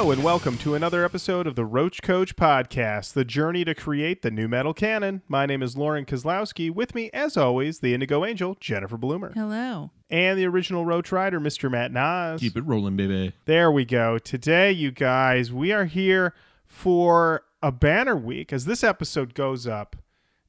[0.00, 4.22] Hello, and welcome to another episode of the Roach Koach Podcast, the journey to create
[4.22, 5.20] the nu metal canon.
[5.28, 6.70] My name is Lauren Kozlowski.
[6.70, 9.90] With me, as always, the Indigo Angel, Jennifer Bloomer, Hello.
[10.08, 11.70] and the original Roach Rider, Mr.
[11.70, 12.40] Matt Nas.
[12.40, 13.34] Keep it rolling, baby.
[13.44, 14.16] There we go.
[14.16, 16.32] Today, you guys, we are here
[16.64, 18.54] for a banner week.
[18.54, 19.96] As this episode goes up,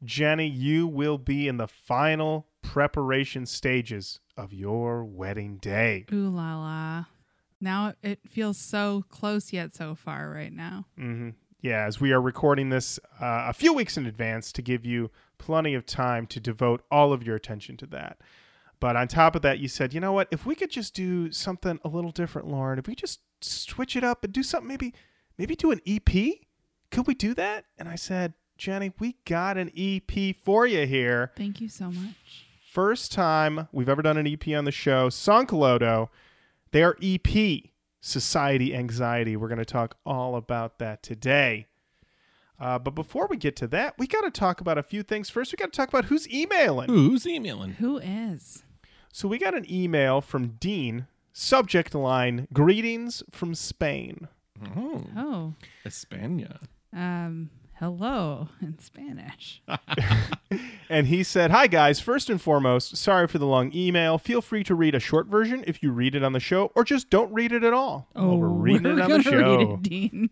[0.01, 6.05] Jenny, you will be in the final preparation stages of your wedding day.
[6.13, 7.05] Ooh la la.
[7.61, 10.85] Now it feels so close yet so far right now.
[10.97, 11.29] hmm
[11.61, 15.11] Yeah, as we are recording this uh, a few weeks in advance to give you
[15.37, 18.17] plenty of time to devote all of your attention to that.
[18.79, 20.27] But on top of that, you said, you know what?
[20.31, 24.03] If we could just do something a little different, Lauren, if we just switch it
[24.03, 24.93] up and do something, maybe,
[25.37, 26.09] maybe do an EP.
[26.89, 27.65] Could we do that?
[27.77, 31.31] And I said, Jenny, we got an EP for you here.
[31.37, 32.47] Thank you so much.
[32.71, 35.09] First time we've ever done an EP on the show.
[35.09, 36.09] Sunk Loto,
[36.71, 37.63] their EP,
[38.01, 39.35] Society Anxiety.
[39.35, 41.67] We're going to talk all about that today.
[42.59, 45.29] Uh, but before we get to that, we got to talk about a few things.
[45.29, 46.89] First, we got to talk about who's emailing.
[46.89, 47.73] Who's emailing?
[47.73, 48.63] Who is?
[49.11, 51.07] So we got an email from Dean.
[51.33, 54.27] Subject line: Greetings from Spain.
[54.77, 55.53] Oh, Oh.
[55.85, 56.57] España.
[56.93, 57.49] Um
[57.81, 59.61] hello in Spanish.
[60.89, 64.17] And he said, Hi guys, first and foremost, sorry for the long email.
[64.17, 66.83] Feel free to read a short version if you read it on the show, or
[66.83, 68.09] just don't read it at all.
[68.13, 69.73] Oh, we're reading it on the gonna read show.
[69.75, 70.29] it, Dean.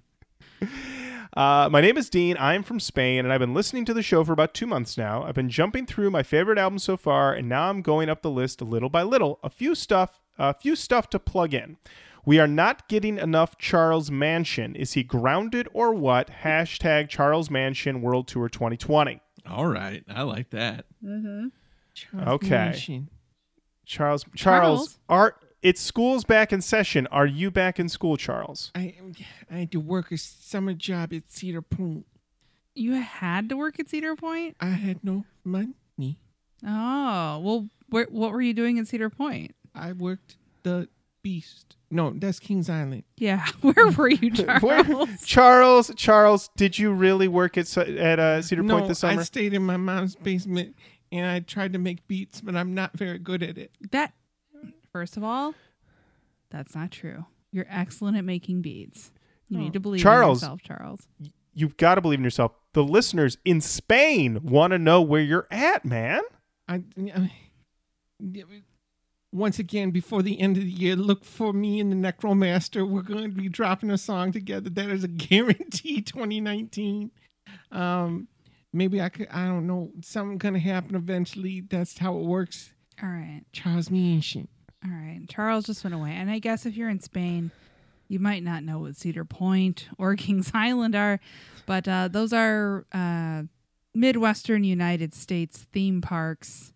[1.37, 2.35] Uh, my name is Dean.
[2.37, 5.23] I'm from Spain, and I've been listening to the show for about two months now.
[5.23, 8.29] I've been jumping through my favorite albums so far, and now I'm going up the
[8.29, 9.39] list a little by little.
[9.41, 11.77] A few stuff, a few stuff to plug in.
[12.25, 14.75] We are not getting enough Charles Mansion.
[14.75, 16.29] Is he grounded or what?
[16.43, 19.21] Hashtag Charles Mansion World Tour 2020.
[19.47, 20.85] All right, I like that.
[21.03, 21.47] Mm-hmm.
[22.27, 23.03] Okay.
[23.85, 24.99] Charles, Charles, Charles?
[25.09, 27.07] are it's school's back in session.
[27.07, 28.71] Are you back in school, Charles?
[28.75, 28.95] I
[29.49, 32.05] I had to work a summer job at Cedar Point.
[32.75, 34.55] You had to work at Cedar Point?
[34.59, 35.73] I had no money.
[36.65, 39.55] Oh, well where, what were you doing at Cedar Point?
[39.73, 40.87] I worked the
[41.21, 41.75] Beast.
[41.91, 43.03] No, that's Kings Island.
[43.17, 44.31] Yeah, where were you,
[44.61, 45.25] Where- Charles?
[45.25, 49.21] Charles, Charles, did you really work at at uh, Cedar no, Point this summer?
[49.21, 50.75] I stayed in my mom's basement
[51.11, 53.71] and I tried to make beats, but I'm not very good at it.
[53.91, 54.13] that
[54.91, 55.55] first of all,
[56.51, 57.25] that's not true.
[57.51, 59.11] You're excellent at making beats.
[59.47, 59.61] You Oh.
[59.61, 60.43] need to believe Charles.
[60.43, 61.07] in yourself, Charles.
[61.55, 62.51] You've got to believe in yourself.
[62.73, 66.21] The listeners in Spain want to know where you're at, man.
[66.67, 66.83] I,
[67.15, 67.31] I
[69.31, 72.87] once again before the end of the year, look for me and the Necromaster.
[72.87, 74.69] We're going to be dropping a song together.
[74.69, 76.01] That is a guarantee.
[76.01, 77.11] 2019.
[77.71, 78.27] Um,
[78.73, 79.27] maybe I could.
[79.31, 79.91] I don't know.
[80.01, 81.61] Something gonna happen eventually.
[81.61, 82.71] That's how it works.
[83.01, 83.43] All right.
[83.51, 84.47] Charles Mansion.
[84.83, 85.21] All right.
[85.27, 86.11] Charles just went away.
[86.11, 87.51] And I guess if you're in Spain,
[88.07, 91.19] you might not know what Cedar Point or Kings Island are,
[91.65, 93.43] but uh, those are uh,
[93.93, 96.73] Midwestern United States theme parks.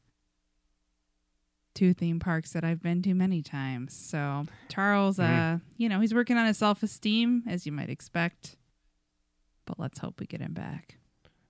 [1.73, 3.95] Two theme parks that I've been to many times.
[3.95, 8.57] So Charles, uh, you know, he's working on his self esteem, as you might expect.
[9.65, 10.97] But let's hope we get him back.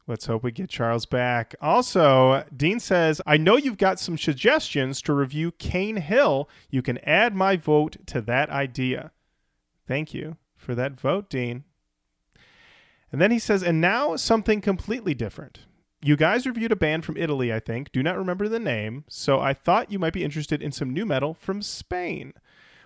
[0.05, 1.55] Let's hope we get Charles back.
[1.61, 6.49] Also, Dean says, I know you've got some suggestions to review Cane Hill.
[6.69, 9.11] You can add my vote to that idea.
[9.87, 11.63] Thank you for that vote, Dean.
[13.11, 15.59] And then he says, and now something completely different.
[16.05, 17.93] You guys reviewed a band from Italy, I think.
[17.93, 21.05] Do not remember the name, so I thought you might be interested in some nu
[21.05, 22.33] metal from Spain.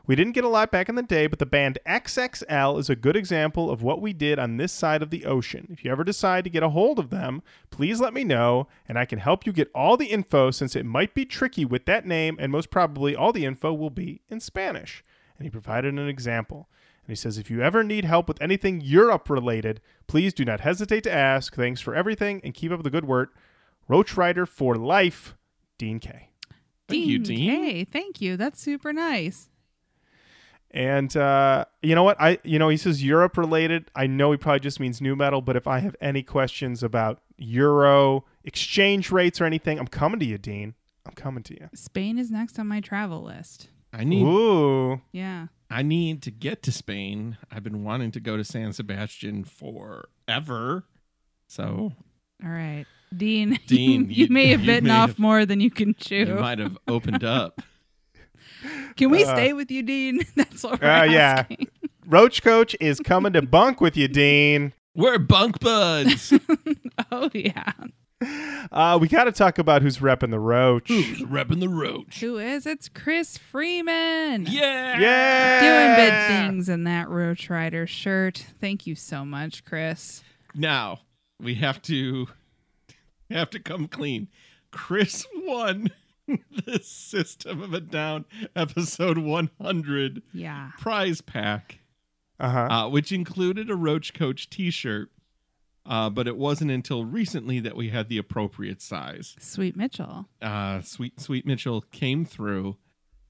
[0.05, 2.95] We didn't get a lot back in the day, but the band XXL is a
[2.95, 5.67] good example of what we did on this side of the ocean.
[5.71, 7.41] If you ever decide to get a hold of them,
[7.71, 10.85] please let me know, and I can help you get all the info since it
[10.85, 14.39] might be tricky with that name, and most probably all the info will be in
[14.39, 15.03] Spanish.
[15.39, 16.69] And he provided an example.
[17.07, 20.59] And he says, if you ever need help with anything Europe related, please do not
[20.59, 21.55] hesitate to ask.
[21.55, 23.33] Thanks for everything, and keep up the good work.
[23.87, 25.37] Roach Rider for life,
[25.77, 26.31] Dean K.
[26.89, 27.49] Thank you, Dean.
[27.49, 28.35] Hey, thank you.
[28.35, 29.49] That's super nice.
[30.71, 32.19] And uh, you know what?
[32.19, 33.89] I you know he says Europe related.
[33.95, 37.21] I know he probably just means nu metal, but if I have any questions about
[37.37, 40.75] euro exchange rates or anything, I'm coming to you, Dean.
[41.05, 41.69] I'm coming to you.
[41.73, 43.69] Spain is next on my travel list.
[43.97, 45.47] I need Ooh, Yeah.
[45.69, 47.37] I need to get to Spain.
[47.51, 50.85] I've been wanting to go to San Sebastian forever.
[51.47, 51.93] So
[52.43, 52.85] All right.
[53.15, 55.95] Dean, Dean, you, you- may have you bitten may off have- more than you can
[55.95, 56.25] chew.
[56.25, 57.61] you might have opened up.
[58.95, 60.21] Can we Uh, stay with you, Dean?
[60.35, 61.45] That's what we're Uh, yeah.
[62.07, 64.73] Roach Koach is coming to bunk with you, Dean.
[64.95, 66.33] We're bunk buds.
[67.11, 67.71] oh yeah.
[68.21, 70.87] Uh, we got to talk about who's repping the roach.
[70.87, 72.19] Who's repping the roach?
[72.19, 72.65] Who is?
[72.65, 74.47] It's Chris Freeman.
[74.49, 74.99] Yeah.
[74.99, 75.61] Yeah.
[75.61, 78.45] Doing big things in that Roach Rider shirt.
[78.59, 80.23] Thank you so much, Chris.
[80.55, 80.99] Now
[81.39, 82.27] we have to
[83.29, 84.27] have to come clean.
[84.71, 85.91] Chris won
[86.65, 88.25] the System of a Down
[88.55, 90.71] episode 100 Yeah.
[90.79, 91.79] prize pack,
[92.39, 92.59] Uh-huh.
[92.59, 95.09] uh, which included a Roach Koach T-shirt.
[95.87, 99.35] Uh, but it wasn't until recently that we had the appropriate size.
[99.39, 100.27] Sweet Mitchell.
[100.41, 102.75] Uh, Sweet Sweet Mitchell came through,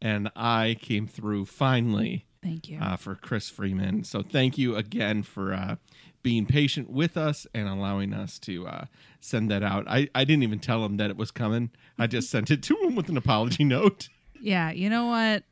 [0.01, 2.79] and I came through finally Thank you.
[2.79, 4.03] uh, for Chris Freeman.
[4.03, 5.75] So thank you again for uh,
[6.23, 8.85] being patient with us and allowing us to uh,
[9.19, 9.85] send that out.
[9.87, 11.69] I, I didn't even tell him that it was coming.
[11.99, 14.09] I just sent it to him with an apology note.
[14.41, 15.43] yeah, you know what?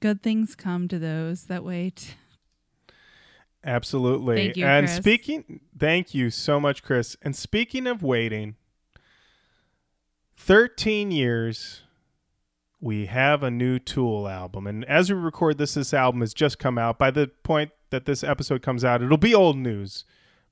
[0.00, 2.16] Good things come to those that wait.
[3.64, 4.36] Absolutely.
[4.36, 4.96] Thank you, and Chris.
[4.96, 7.16] speaking, thank you so much, Chris.
[7.22, 8.56] And speaking of waiting,
[10.36, 11.80] 13 years,
[12.80, 14.66] we have a new Tool album.
[14.66, 16.98] And as we record this, this album has just come out.
[16.98, 20.04] By the point that this episode comes out, it'll be old news.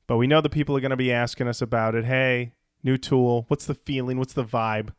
[0.07, 2.07] But we know the people are going to be asking us about it.
[2.07, 4.19] Hey, new Tool, what's the feeling?
[4.19, 4.95] What's the vibe?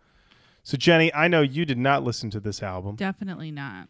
[0.62, 2.96] So, Jenny, I know you did not listen to this album.
[2.96, 3.90] Definitely not.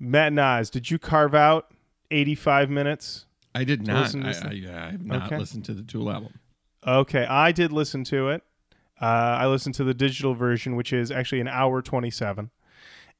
[0.00, 1.70] Matt Nas, did you carve out
[2.10, 3.26] 85 minutes?
[3.54, 4.02] I did not.
[4.02, 5.38] listen to I, I, yeah, I have not Okay.
[5.38, 6.34] listened to the Tool album.
[6.86, 8.42] Okay, I did listen to it.
[9.00, 12.50] Uh, I listened to the digital version, which is actually an hour twenty-seven.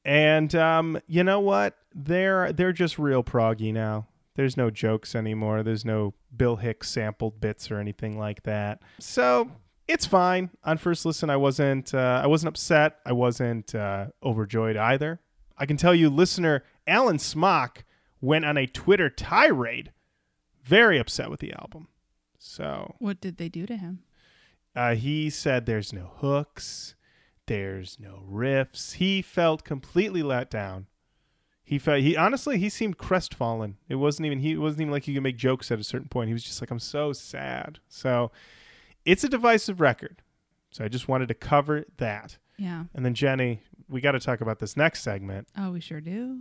[0.04, 1.76] And um, you know what?
[1.94, 4.06] They're they're just real proggy now.
[4.36, 5.62] There's no jokes anymore.
[5.64, 8.80] There's no Bill Hicks sampled bits or anything like that.
[9.00, 9.50] So
[9.88, 10.50] it's fine.
[10.64, 12.98] On first listen, I wasn't uh, I wasn't upset.
[13.04, 15.20] I wasn't uh, overjoyed either.
[15.56, 17.84] I can tell you, listener Alan Smock
[18.20, 19.92] went on a Twitter tirade,
[20.64, 21.88] very upset with the album.
[22.38, 24.00] So What did they do to him?
[24.76, 26.94] uh, he said there's no hooks,
[27.46, 28.94] there's no riffs.
[28.94, 30.86] He felt completely let down.
[31.64, 33.76] He felt he honestly he seemed crestfallen.
[33.88, 36.28] It wasn't even he wasn't even like he could make jokes at a certain point.
[36.28, 37.78] He was just like I'm so sad.
[37.88, 38.30] So
[39.04, 40.22] it's a divisive record.
[40.70, 42.38] So I just wanted to cover that.
[42.58, 42.84] Yeah.
[42.94, 45.48] And then Jenny, we got to talk about this next segment.
[45.56, 46.38] Oh, we sure do.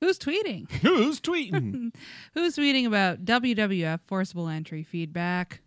[0.00, 0.70] Who's tweeting?
[0.82, 1.94] Who's tweeting?
[2.34, 5.60] Who's tweeting about WWF Forceable Entry feedback?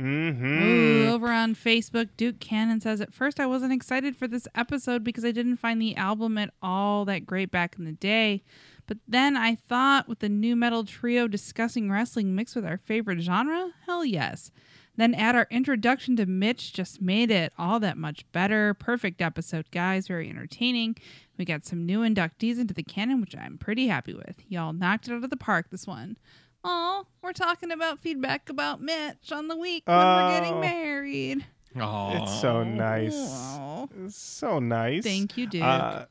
[0.00, 0.62] Mm-hmm.
[0.62, 5.04] Ooh, over on Facebook, Duke Cannon says, At first, I wasn't excited for this episode
[5.04, 8.42] because I didn't find the album at all that great back in the day.
[8.86, 13.20] But then I thought, with the new metal trio discussing wrestling mixed with our favorite
[13.20, 14.50] genre, hell yes.
[14.96, 18.74] Then add our introduction to Mitch just made it all that much better.
[18.74, 20.06] Perfect episode, guys.
[20.08, 20.96] Very entertaining.
[21.38, 24.36] We got some new inductees into the canon, which I'm pretty happy with.
[24.48, 26.18] Y'all knocked it out of the park this one.
[26.62, 30.60] Oh, we're talking about feedback about Mitch on the week when we're getting Oh.
[30.60, 31.46] married.
[31.74, 33.14] Oh, It's so nice.
[33.16, 35.02] Oh, It's so nice.
[35.02, 35.62] thank you, dude.
[35.62, 36.04] Uh,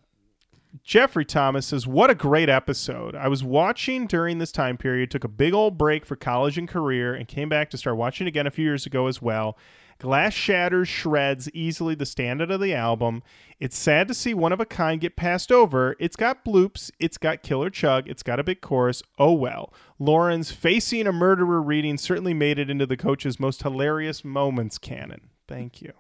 [0.83, 3.15] Jeffrey Thomas says, What a great episode.
[3.15, 6.67] I was watching during this time period, took a big old break for college and
[6.67, 9.57] career, and came back to start watching again a few years ago as well.
[9.99, 13.21] Glass shatters, shreds, easily the standard of the album.
[13.59, 15.95] It's sad to see one of a kind get passed over.
[15.99, 19.03] It's got bloops, it's got killer chug, it's got a big chorus.
[19.19, 19.71] Oh well.
[19.99, 25.29] Lauren's facing a murderer reading certainly made it into the coach's most hilarious moments canon.
[25.47, 25.93] Thank you.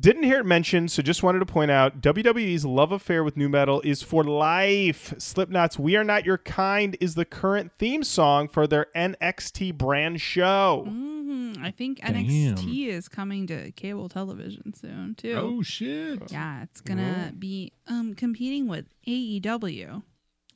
[0.00, 3.48] Didn't hear it mentioned, so just wanted to point out WWE's love affair with nu
[3.48, 5.14] metal is for life.
[5.18, 10.20] Slipknot's We Are Not Your Kind is the current theme song for their NXT brand
[10.20, 10.84] show.
[10.88, 11.62] Mhm.
[11.62, 12.14] I think Damn.
[12.14, 15.34] NXT is coming to cable television soon too.
[15.34, 16.32] Oh shit!
[16.32, 20.02] Yeah, it's gonna be um competing with AEW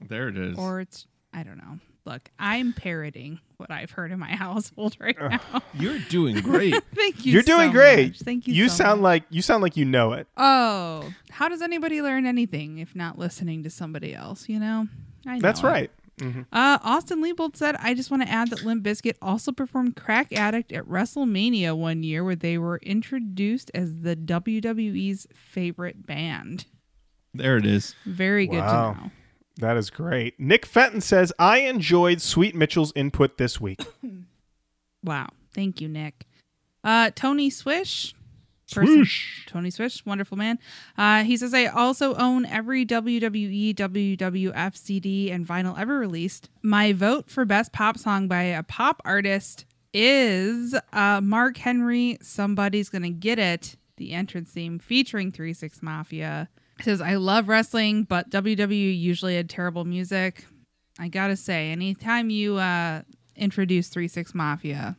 [0.08, 0.58] There it is.
[0.58, 1.78] or it's I don't know.
[2.06, 5.40] Look, I'm parroting what I've heard in my household right now.
[5.74, 6.74] You're doing great.
[6.94, 7.32] Thank you.
[7.32, 8.06] You're doing so great.
[8.10, 8.18] much.
[8.20, 8.54] Thank you.
[8.54, 9.04] You so sound much.
[9.04, 10.28] like you sound like you know it.
[10.36, 14.48] Oh, how does anybody learn anything if not listening to somebody else?
[14.48, 14.86] You know,
[15.26, 15.66] I know That's it.
[15.66, 15.90] right.
[16.18, 16.46] Mhm.
[16.50, 20.32] Uh, Austin Liebold said, I just want to add that Limp Bizkit also performed Crack
[20.32, 26.64] Addict at WrestleMania one year where they were introduced as the WWE's favorite band.
[27.34, 27.94] there it is.
[28.06, 28.92] Very good Wow.
[28.94, 29.10] to know.
[29.58, 30.38] That is great.
[30.38, 33.80] Nick Fenton says, I enjoyed Sweet Mitchell's input this week.
[35.04, 35.28] Wow.
[35.54, 36.26] Thank you, Nick.
[36.82, 38.12] Uh, Tony Swish.
[38.66, 39.46] Swoosh.
[39.46, 40.58] Tony Swish, wonderful man.
[40.98, 46.50] Uh, he says, I also own every WWE, WWF CD and vinyl ever released.
[46.62, 52.88] My vote for best pop song by a pop artist is uh, Mark Henry, Somebody's
[52.88, 56.48] Gonna Get It, the entrance theme featuring 3 6 Mafia.
[56.82, 60.44] Says, I love wrestling, but WWE usually had terrible music.
[60.98, 63.02] I gotta say, anytime you uh,
[63.34, 64.96] introduce 3 6 Mafia,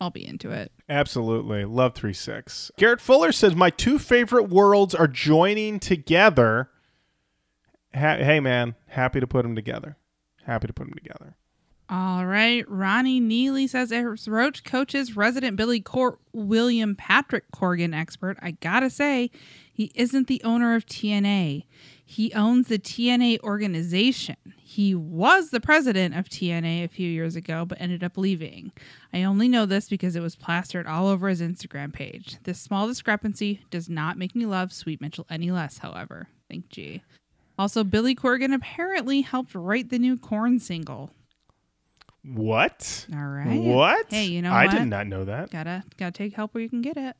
[0.00, 0.72] I'll be into it.
[0.88, 1.64] Absolutely.
[1.64, 2.70] Love 3 6.
[2.78, 6.70] Garrett Fuller says, My two favorite worlds are joining together.
[7.94, 8.74] Ha- hey, man.
[8.86, 9.96] Happy to put them together.
[10.44, 11.36] Happy to put them together.
[11.90, 12.68] All right.
[12.68, 18.38] Ronnie Neely says as Roach coaches resident Billy Cor- William Patrick Corgan expert.
[18.42, 19.30] I gotta say,
[19.78, 21.64] he isn't the owner of TNA.
[22.04, 24.34] He owns the TNA organization.
[24.56, 28.72] He was the president of TNA a few years ago, but ended up leaving.
[29.12, 32.38] I only know this because it was plastered all over his Instagram page.
[32.42, 36.26] This small discrepancy does not make me love Sweet Mitchell any less, however.
[36.50, 37.04] Thank G.
[37.56, 41.12] Also, Billy Corgan apparently helped write the new Korn single.
[42.24, 43.06] What?
[43.14, 43.60] All right.
[43.60, 44.06] What?
[44.10, 44.76] Hey, you know I what?
[44.76, 45.52] did not know that.
[45.52, 47.14] Gotta gotta take help where you can get it.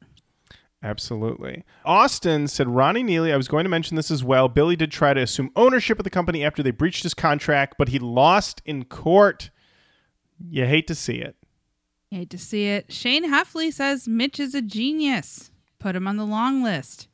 [0.83, 1.65] Absolutely.
[1.85, 4.49] Austin said, Ronnie Neely, I was going to mention this as well.
[4.49, 7.89] Billy did try to assume ownership of the company after they breached his contract, but
[7.89, 9.51] he lost in court.
[10.49, 11.35] You hate to see it.
[12.13, 12.93] Hate to see it.
[12.93, 15.51] Shane Heffley says Mitch is a genius.
[15.81, 17.09] Put him on the long list.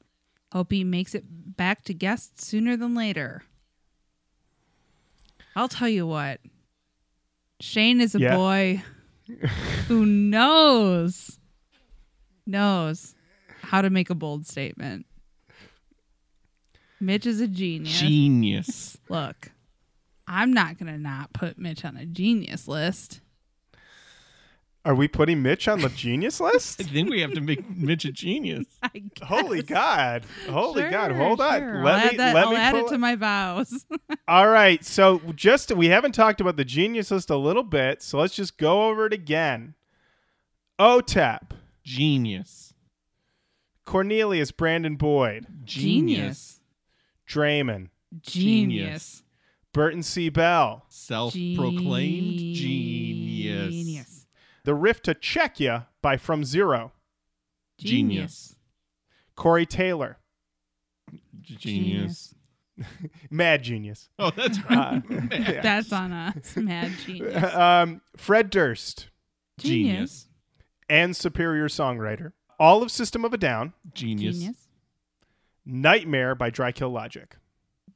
[0.53, 1.25] Hope he makes it
[1.57, 3.43] back to guests sooner than later.
[5.57, 6.41] I'll tell you what.
[7.61, 8.37] Shane is a Yeah.
[8.37, 8.83] boy
[9.89, 11.39] who knows
[12.47, 13.14] knows
[13.75, 15.05] how to make a bold statement.
[17.01, 17.99] Mitch is a genius.
[17.99, 18.97] Genius.
[19.09, 19.51] Look,
[20.29, 23.21] I'm not going to not put Mitch on a genius list.
[24.85, 26.81] Are we putting Mitch on the genius list?
[26.81, 28.65] I think we have to make Mitch a genius.
[28.85, 29.29] I guess.
[29.29, 30.25] Holy God.
[30.49, 31.11] Holy Sure, God.
[31.11, 31.83] Hold on.
[31.83, 33.87] Let I'll me add, that, let I'll me add pull it to my vows.
[34.29, 34.85] All right.
[34.85, 38.57] So just we haven't talked about the genius list a little bit, so let's just
[38.57, 39.75] go over it again.
[40.79, 41.51] Otep,
[41.83, 42.74] Genius.
[43.85, 46.61] Cornelius Brandon Boyd, Genius.
[47.29, 47.89] Draymond,
[48.23, 49.23] Genius.
[49.73, 50.29] Burton C.
[50.29, 53.71] Bell, Self-proclaimed genius.
[53.75, 54.27] Genius.
[54.65, 56.93] The Rift to Czechia by From Zero,
[57.79, 58.55] Genius.
[59.37, 60.19] Corey Taylor,
[61.43, 62.35] Genius.
[63.31, 64.79] Mad Genius, Oh, that's right.
[64.79, 65.01] Uh,
[65.31, 65.61] yeah.
[65.61, 66.57] That's on us.
[66.57, 67.55] Mad genius.
[67.55, 69.09] um, Fred Durst,
[69.59, 70.27] Genius.
[70.89, 72.33] and Superior Songwriter.
[72.59, 74.37] All of System of a Down, Genius.
[74.39, 74.69] Genius.
[75.67, 77.37] Nightmare by Dry Kill Logic.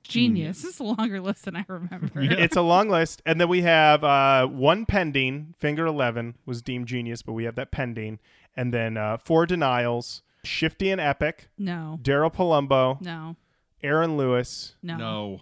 [0.02, 0.62] Genius.
[0.62, 2.22] This is a longer list than I remember.
[2.22, 2.32] Yeah.
[2.38, 5.54] it's a long list, and then we have uh, one pending.
[5.58, 8.18] Finger Eleven was deemed genius, but we have that pending,
[8.56, 10.22] and then uh, four denials.
[10.44, 11.98] Shifty and Epic, No.
[12.00, 13.36] Daryl Palumbo, No.
[13.82, 14.96] Aaron Lewis, No.
[14.96, 15.40] No.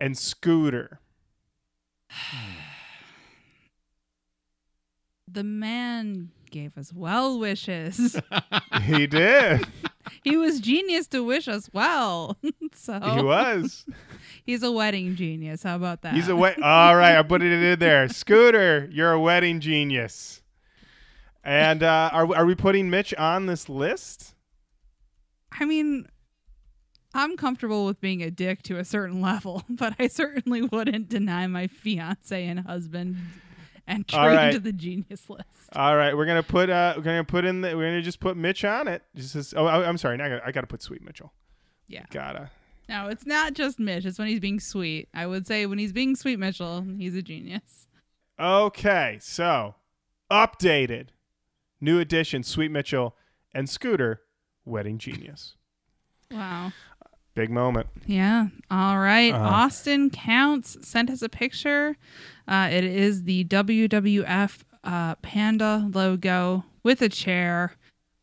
[0.00, 1.00] and Scooter.
[5.30, 8.20] The man gave us well wishes.
[8.82, 9.66] he did.
[10.24, 12.36] he was genius to wish us well.
[12.74, 13.86] so He was.
[14.44, 15.62] he's a wedding genius.
[15.62, 16.14] How about that?
[16.14, 16.62] He's a wet.
[16.62, 18.08] All right, I put it in there.
[18.08, 20.42] Scooter, you're a wedding genius.
[21.44, 24.34] And uh, are are we putting Mitch on this list?
[25.58, 26.06] I mean,
[27.14, 31.46] I'm comfortable with being a dick to a certain level, but I certainly wouldn't deny
[31.46, 33.16] my fiance and husband
[34.12, 34.48] All right.
[34.48, 35.44] into the genius list.
[35.72, 38.36] All right, we're gonna put uh, we're gonna put in the, we're gonna just put
[38.36, 39.02] Mitch on it.
[39.14, 41.32] Just as, oh, I- I'm sorry, now I got I got to put Sweet Mitchell.
[41.86, 42.04] Yeah.
[42.10, 42.50] Gotta.
[42.88, 44.04] No, it's not just Mitch.
[44.06, 45.08] It's when he's being sweet.
[45.12, 47.86] I would say when he's being sweet Mitchell, he's a genius.
[48.40, 49.74] Okay, so
[50.30, 51.08] updated,
[51.80, 53.16] new edition, Sweet Mitchell
[53.52, 54.20] and Scooter,
[54.64, 55.54] Wedding Genius.
[56.30, 56.72] Wow.
[57.38, 57.86] Big moment.
[58.04, 58.48] Yeah.
[58.68, 59.32] All right.
[59.32, 59.38] Uh.
[59.38, 61.96] Austin Counts sent us a picture.
[62.48, 67.74] Uh, it is the WWF uh, Panda logo with a chair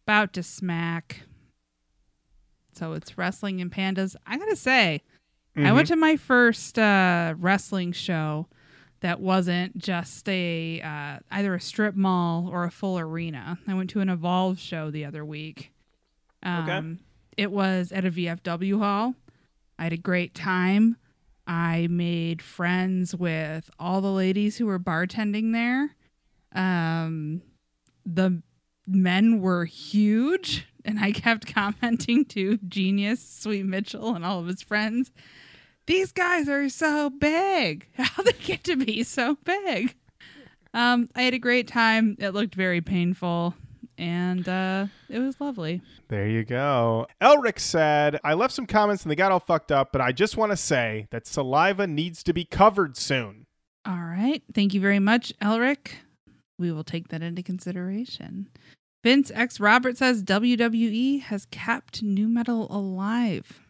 [0.06, 1.22] about to smack.
[2.74, 4.18] So it's wrestling and pandas.
[4.28, 5.02] I got to say,
[5.58, 8.48] I went to my first uh, wrestling show
[9.00, 13.60] that wasn't just a uh, either a strip mall or a full arena.
[13.66, 15.72] I went to an Evolve show the other week.
[16.44, 17.00] Um,
[17.38, 19.16] It was at a VFW hall.
[19.78, 20.98] I had a great time.
[21.48, 25.96] I made friends with all the ladies who were bartending there.
[26.54, 27.42] Um,
[28.06, 28.42] the
[28.88, 34.62] men were huge, and I kept commenting to Genius, Sweet Mitchell, and all of his
[34.62, 35.12] friends.
[35.88, 37.88] These guys are so big.
[37.98, 39.96] How they get to be so big?
[40.74, 42.16] Um, I had a great time.
[42.20, 43.54] It looked very painful,
[43.98, 45.82] and uh, it was lovely.
[46.08, 47.08] There you go.
[47.22, 50.38] Elric said, I left some comments and they got all fucked up, but I just
[50.38, 53.46] want to say that saliva needs to be covered soon.
[53.86, 54.42] All right.
[54.54, 55.92] Thank you very much, Elric.
[56.58, 58.50] We will take that into consideration.
[59.04, 63.62] Vince X Robert says WWE has kept nu metal alive.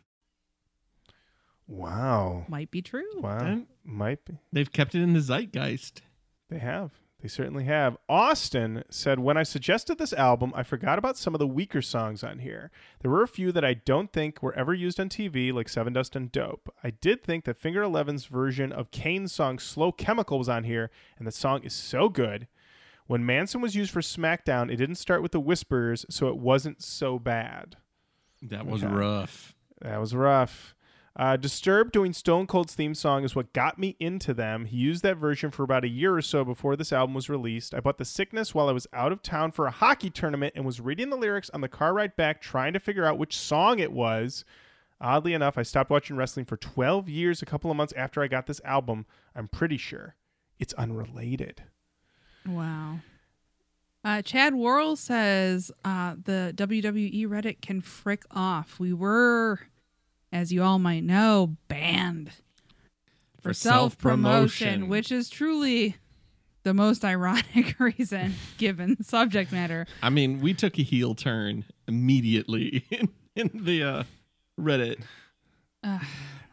[1.67, 2.45] Wow.
[2.47, 3.03] Might be true.
[3.17, 3.39] Wow.
[3.39, 4.37] And Might be.
[4.53, 6.01] they've kept it in the zeitgeist.
[6.49, 6.91] They have.
[7.25, 7.97] They certainly have.
[8.07, 12.23] Austin said, When I suggested this album, I forgot about some of the weaker songs
[12.23, 12.69] on here.
[13.01, 16.15] There were a few that I don't think were ever used on TV, like Sevendust
[16.15, 16.71] and Dope.
[16.83, 20.91] I did think that Finger Eleven's version of Kane's song Slow Chemical was on here,
[21.17, 22.47] and the song is so good.
[23.07, 26.83] When Manson was used for SmackDown, it didn't start with the whispers, so it wasn't
[26.83, 27.77] so bad.
[28.43, 28.93] That was Okay.
[28.93, 29.55] rough.
[29.81, 30.74] That was rough.
[31.17, 34.65] Uh, Disturbed doing Stone Cold's theme song is what got me into them.
[34.65, 37.73] He used that version for about a year or so before this album was released.
[37.73, 40.65] I bought The Sickness while I was out of town for a hockey tournament and
[40.65, 43.79] was reading the lyrics on the car ride back, trying to figure out which song
[43.79, 44.43] it was.
[44.99, 48.27] Oddly enough, I stopped watching wrestling for 12 years a couple of months after I
[48.27, 49.05] got this album.
[49.33, 50.15] I'm pretty sure
[50.59, 51.63] it's unrelated.
[52.45, 52.99] Wow.
[54.03, 58.79] Uh, Chad Worrell says uh, the WWE Reddit can frick off.
[58.79, 59.61] We were,
[60.31, 62.31] as you all might know, banned
[63.41, 65.95] for, For self promotion, which is truly
[66.63, 69.85] the most ironic reason given the subject matter.
[70.01, 74.03] I mean, we took a heel turn immediately in, in the uh,
[74.59, 75.01] Reddit.
[75.83, 75.99] Uh,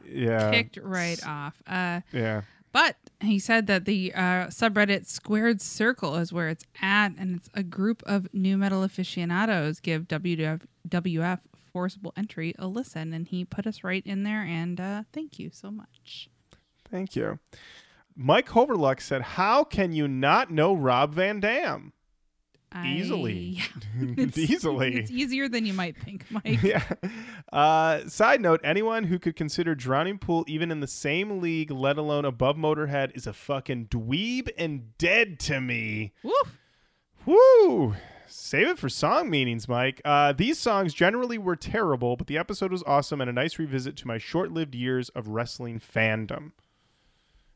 [0.07, 0.51] Yeah.
[0.51, 1.63] kicked right off.
[1.67, 2.43] Uh, Yeah.
[2.73, 7.51] But he said that the uh, subreddit Squared Circle is where it's at, and it's
[7.53, 11.41] a group of nu metal aficionados give WWF, WF
[11.73, 14.43] Forceable Entry a listen, and he put us right in there.
[14.43, 16.29] And uh, thank you so much.
[16.91, 17.39] Thank you.
[18.15, 21.93] Mike Hoverluck said, How can you not know Rob Van Dam?
[22.85, 23.61] Easily.
[23.61, 24.95] I, yeah, it's, Easily.
[24.97, 26.63] It's easier than you might think, Mike.
[26.63, 26.83] yeah.
[27.53, 31.99] Uh, side note: Anyone who could consider Drowning Pool even in the same league, let
[31.99, 36.13] alone above Motorhead, is a fucking dweeb and dead to me.
[36.23, 36.33] Woo!
[37.27, 37.95] Woo!
[38.33, 40.01] Save it for song meanings, Mike.
[40.07, 43.95] Uh, these songs generally were terrible, but the episode was awesome and a nice revisit
[43.99, 46.53] to my short-lived years of wrestling fandom.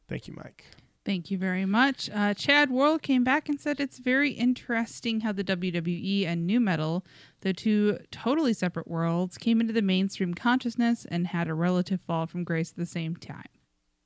[0.07, 0.67] Thank you, Mike.
[1.07, 2.11] Thank you very much.
[2.13, 6.61] Uh, Chad Worrell came back and said it's very interesting how the WWE and nu
[6.61, 7.07] metal,
[7.41, 12.27] the two totally separate worlds, came into the mainstream consciousness and had a relative fall
[12.27, 13.47] from grace at the same time.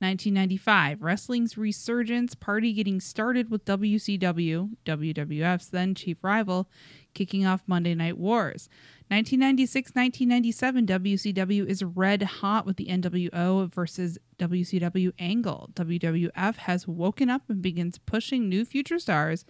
[0.01, 6.67] 1995, wrestling's resurgence, party getting started with WCW, WWF's then chief rival,
[7.13, 8.67] kicking off Monday Night Wars.
[9.09, 15.69] 1996 1997, WCW is red hot with the NWO versus WCW angle.
[15.75, 19.45] WWF has woken up and begins pushing new future stars,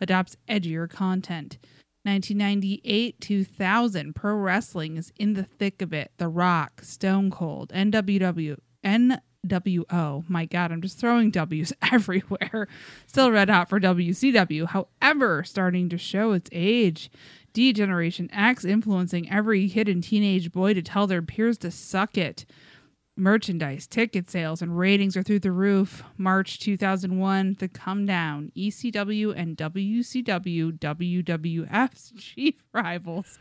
[0.00, 1.58] adopts edgier content.
[2.04, 6.12] 1998 2000, pro wrestling is in the thick of it.
[6.18, 8.58] The Rock, Stone Cold, NWW,
[9.46, 10.28] NWO.
[10.28, 12.68] My God, I'm just throwing W's everywhere.
[13.06, 14.66] Still red hot for WCW.
[14.66, 17.10] However, starting to show its age.
[17.52, 22.44] D Generation X influencing every hidden teenage boy to tell their peers to suck it.
[23.16, 26.02] Merchandise, ticket sales, and ratings are through the roof.
[26.18, 33.38] March 2001, The Come Down, ECW and WCW, WWF's chief rivals,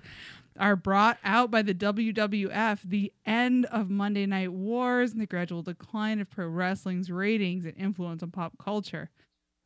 [0.58, 2.80] are brought out by the WWF.
[2.84, 7.74] The end of Monday Night Wars and the gradual decline of pro wrestling's ratings and
[7.78, 9.10] influence on pop culture.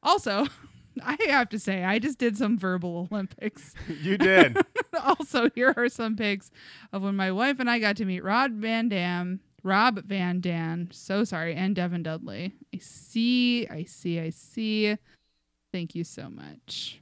[0.02, 0.47] Also,
[1.04, 3.73] I have to say, I just did some verbal Olympics.
[4.02, 4.58] You did.
[5.04, 6.52] also, here are some pics
[6.91, 10.89] of when my wife and I got to meet Rod Van Dam, Rob Van Dam,
[10.91, 12.54] so sorry, and Devon Dudley.
[12.73, 14.97] I see, I see, I see.
[15.71, 17.02] Thank you so much.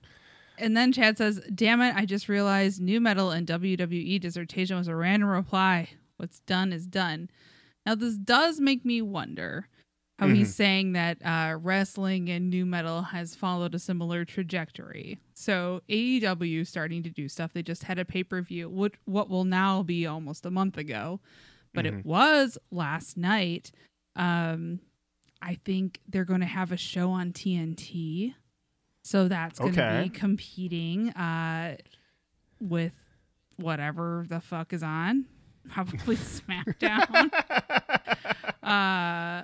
[0.58, 4.88] And then Chad says, Damn it, I just realized nu metal and WWE dissertation was
[4.88, 5.90] a random reply.
[6.18, 7.30] What's done is done.
[7.86, 9.68] Now, this does make me wonder
[10.20, 15.20] how he's saying that uh, wrestling and nu metal has followed a similar trajectory.
[15.36, 17.54] So AEW starting to do stuff.
[17.54, 20.78] They just had a pay per view, what what will now be almost a month
[20.78, 21.20] ago,
[21.74, 23.72] but it was last night.
[24.16, 24.80] Um,
[25.42, 28.34] I think they're going to have a show on TNT,
[29.08, 30.04] so that's going to Okay.
[30.04, 31.78] be competing uh,
[32.60, 32.94] with
[33.56, 35.26] whatever the fuck is on.
[35.70, 37.32] Probably SmackDown.
[38.64, 39.44] uh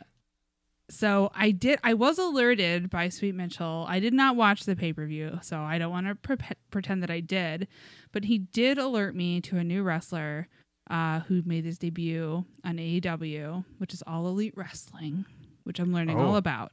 [0.89, 1.80] so I did.
[1.84, 3.86] I was alerted by Sweet Mitchell.
[3.89, 6.38] I did not watch the pay per view, so I don't want to pre-
[6.71, 7.67] pretend that I did.
[8.12, 10.49] But he did alert me to a new wrestler
[10.91, 15.26] uh, who made his debut on AEW, which is All Elite Wrestling,
[15.63, 16.38] which I'm learning all Oh.
[16.38, 16.71] about.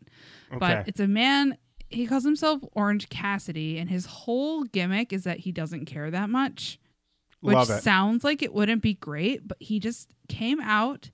[0.50, 0.58] Okay.
[0.58, 1.56] But it's a man.
[1.90, 6.30] He calls himself Orange Cassidy, and his whole gimmick is that he doesn't care that
[6.30, 6.78] much
[7.40, 11.10] which sounds like it wouldn't be great, but he just came out.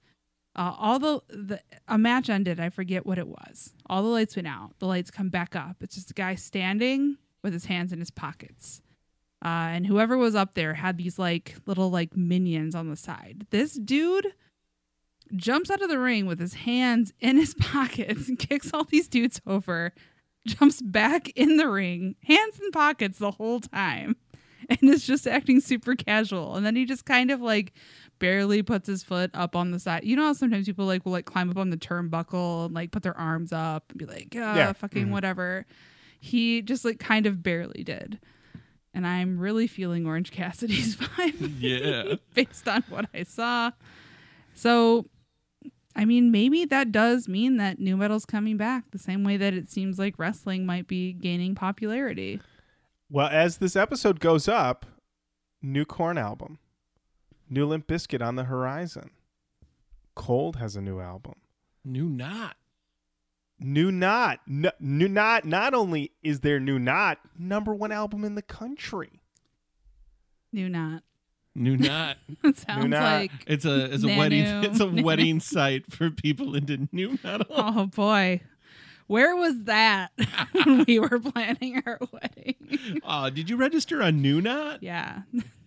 [0.54, 2.58] Uh, all the, the a match ended.
[2.58, 3.74] I forget what it was.
[3.88, 4.72] All the lights went out.
[4.78, 5.76] The lights come back up.
[5.80, 8.80] It's just a guy standing with his hands in his pockets.
[9.44, 13.46] Uh, and whoever was up there had these like little like minions on the side.
[13.50, 14.32] This dude
[15.34, 19.08] jumps out of the ring with his hands in his pockets and kicks all these
[19.08, 19.92] dudes over,
[20.58, 24.16] jumps back in the ring, hands in pockets the whole time,
[24.70, 26.56] and is just acting super casual.
[26.56, 27.72] And then he just kind of like
[28.18, 30.04] barely puts his foot up on the side.
[30.04, 32.90] You know how sometimes people like will like climb up on the turnbuckle and like
[32.90, 34.72] put their arms up and be like, yeah, Yeah.
[34.72, 35.10] fucking Mhm.
[35.10, 35.66] whatever.
[36.18, 38.18] He just like kind of barely did.
[38.94, 42.14] And I'm really feeling Orange Cassidy's vibe Yeah.
[42.32, 43.72] based on what I saw.
[44.54, 45.06] So,
[45.98, 49.54] I mean, maybe that does mean that nu metal's coming back the same way that
[49.54, 52.40] it seems like wrestling might be gaining popularity.
[53.10, 54.84] Well, as this episode goes up,
[55.62, 56.58] new Korn album,
[57.48, 59.10] new Limp Bizkit on the horizon.
[60.14, 61.34] Cold has a new album.
[61.82, 62.56] New knot.
[63.58, 65.46] New Knot, N- New Knot.
[65.46, 69.22] Not only is there New Knot, number one album in the country.
[70.52, 71.02] New Knot.
[71.56, 72.18] New knot.
[72.44, 73.02] It sounds Knot.
[73.02, 74.18] like, It's a it's a Nanu.
[74.18, 77.46] wedding it's a wedding site for people into nu metal.
[77.50, 78.40] oh boy.
[79.08, 80.10] Where was that
[80.52, 83.00] when we were planning our wedding?
[83.04, 84.82] Oh, did you register a new knot?
[84.82, 85.22] yeah.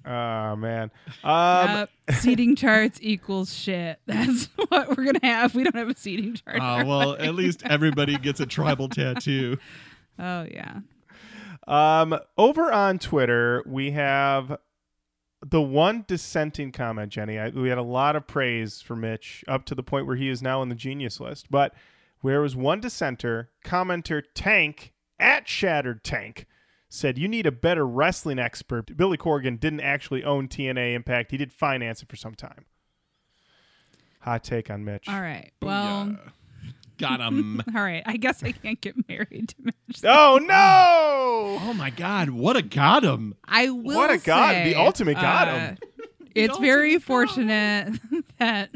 [0.05, 0.91] Oh man.
[1.23, 1.89] Um, Yep.
[2.19, 3.99] Seating charts equals shit.
[4.05, 5.55] That's what we're going to have.
[5.55, 6.57] We don't have a seating chart.
[6.59, 7.25] Oh our well, wedding.
[7.27, 9.57] at least everybody gets a tribal tattoo.
[10.17, 10.79] Oh, yeah.
[11.67, 14.57] Um, over on Twitter, we have
[15.45, 17.39] the one dissenting comment, Jenny.
[17.39, 20.29] I, we had a lot of praise for Mitch up to the point where he
[20.29, 21.49] is now in the genius list.
[21.49, 21.73] But
[22.21, 26.45] where was one dissenter, commenter Tank at Shattered Tank
[26.89, 28.97] said, You need a better wrestling expert.
[28.97, 32.65] Billy Corgan didn't actually own TNA Impact, he did finance it for some time.
[34.21, 35.07] Hot take on Mitch.
[35.07, 35.51] All right.
[35.61, 36.31] Well, Booyah.
[36.99, 37.63] Got him.
[37.75, 38.03] all right.
[38.05, 40.01] I guess I can't get married to Mitch.
[40.03, 41.57] Oh no!
[41.67, 43.35] Oh my god, what a got him.
[43.45, 45.75] I will What a god, say, the ultimate god uh.
[46.35, 47.03] It's ultimate very god.
[47.03, 47.99] fortunate
[48.37, 48.69] that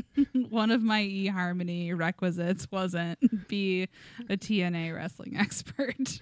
[0.50, 3.84] one of my eHarmony requisites wasn't be
[4.28, 6.20] a TNA wrestling expert.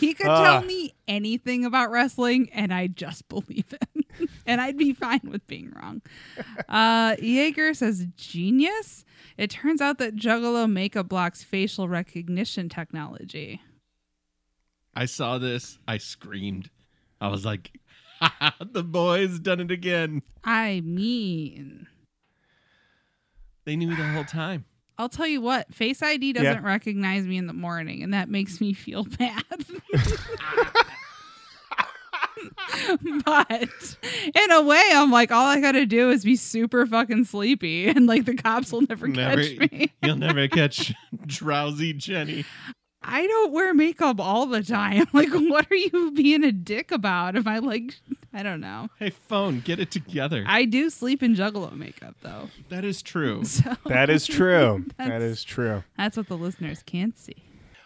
[0.00, 0.42] He could Ah.
[0.42, 4.04] tell me anything about wrestling and I'd just believe it.
[4.46, 6.02] and I'd be fine with being wrong.
[6.68, 9.04] Uh, Jaeger says genius.
[9.38, 13.60] It turns out that Juggalo makeup blocks facial recognition technology.
[14.94, 16.68] I saw this, I screamed.
[17.20, 17.72] I was like,
[18.60, 20.22] the boys done it again.
[20.44, 21.86] I mean,
[23.64, 24.64] They knew the whole time.
[25.02, 28.60] I'll tell you what, Face ID doesn't recognize me in the morning, and that makes
[28.60, 29.42] me feel bad.
[33.24, 33.96] but
[34.34, 38.06] in a way, I'm like, all I gotta do is be super fucking sleepy, and
[38.06, 39.92] like the cops will never, Never- catch me.
[40.02, 40.92] You'll never catch
[41.26, 42.44] drowsy Jenny.
[43.04, 45.06] I don't wear makeup all the time.
[45.12, 47.36] Like, what are you being a dick about?
[47.36, 47.94] If I like,
[48.32, 48.88] I don't know.
[48.98, 50.44] Hey, phone, get it together.
[50.46, 53.44] I do sleep in Juggalo makeup though, that is true.
[53.44, 54.86] so That is true.
[54.96, 55.84] That's- true.
[55.96, 57.36] that's what the listeners can't see.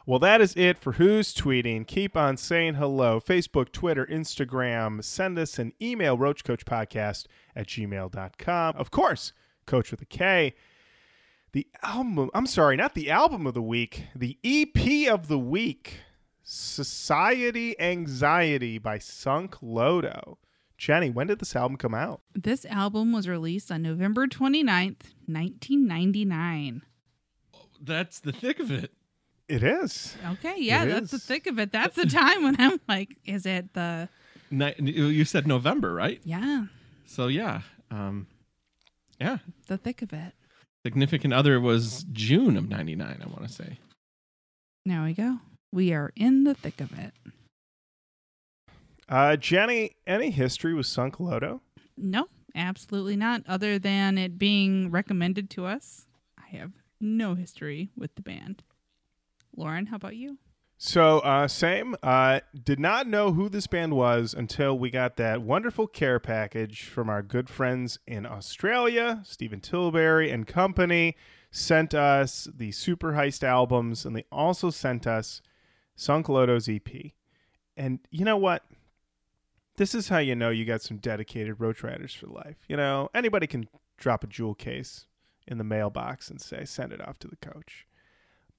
[0.07, 1.87] Well, that is it for Who's Tweeting.
[1.89, 3.19] Keep on saying hello.
[3.19, 5.03] Facebook, Twitter, Instagram.
[5.03, 7.27] Send us an email, roachkoachpodcast
[7.57, 8.77] at gmail.com.
[8.77, 9.33] Of course,
[9.67, 10.55] Coach with a K.
[11.57, 16.01] The album, I'm sorry, not the album of the week, the EP of the week,
[16.43, 20.37] Society Anxiety by Sunk Loto.
[20.77, 22.21] Jenny, when did this album come out?
[22.35, 26.83] This album was released on November 29th, 1999.
[27.81, 28.93] That's the thick of it.
[29.49, 30.15] It is.
[30.33, 31.73] Okay, yeah, It that's the thick of it.
[31.73, 34.11] That's the time when I'm like, is it the
[34.51, 36.21] Ni- You said November, right?
[36.23, 36.67] yeah,
[37.07, 38.27] So yeah, um,
[39.19, 39.39] yeah.
[39.69, 40.35] the thick of it.
[40.87, 43.21] Significant other was June of '99.
[43.21, 43.81] I want to say.
[44.85, 45.39] There we go.
[45.73, 47.13] We are in the thick of it.
[49.09, 51.61] Uh, Jenny, any history with Sunk Loto?
[51.97, 53.43] No, absolutely not.
[53.49, 56.07] Other than it being recommended to us,
[56.39, 56.71] I have
[57.01, 58.63] no history with the band.
[59.57, 60.39] Lauren, how about you?
[60.79, 61.97] So, uh, same.
[62.03, 66.85] Uh, did not know who this band was until we got that wonderful care package
[66.85, 71.17] from our good friends in Australia, Stephen Tilbury and company.
[71.51, 75.41] Sent us the Superheist albums, and they also sent us
[75.95, 77.13] Sunk EP.
[77.79, 78.63] And you know what?
[79.77, 82.57] This is how you know you got some dedicated Roach Riders for life.
[82.69, 85.07] You know, anybody can drop a jewel case
[85.47, 87.87] in the mailbox and say, send it off to the coach.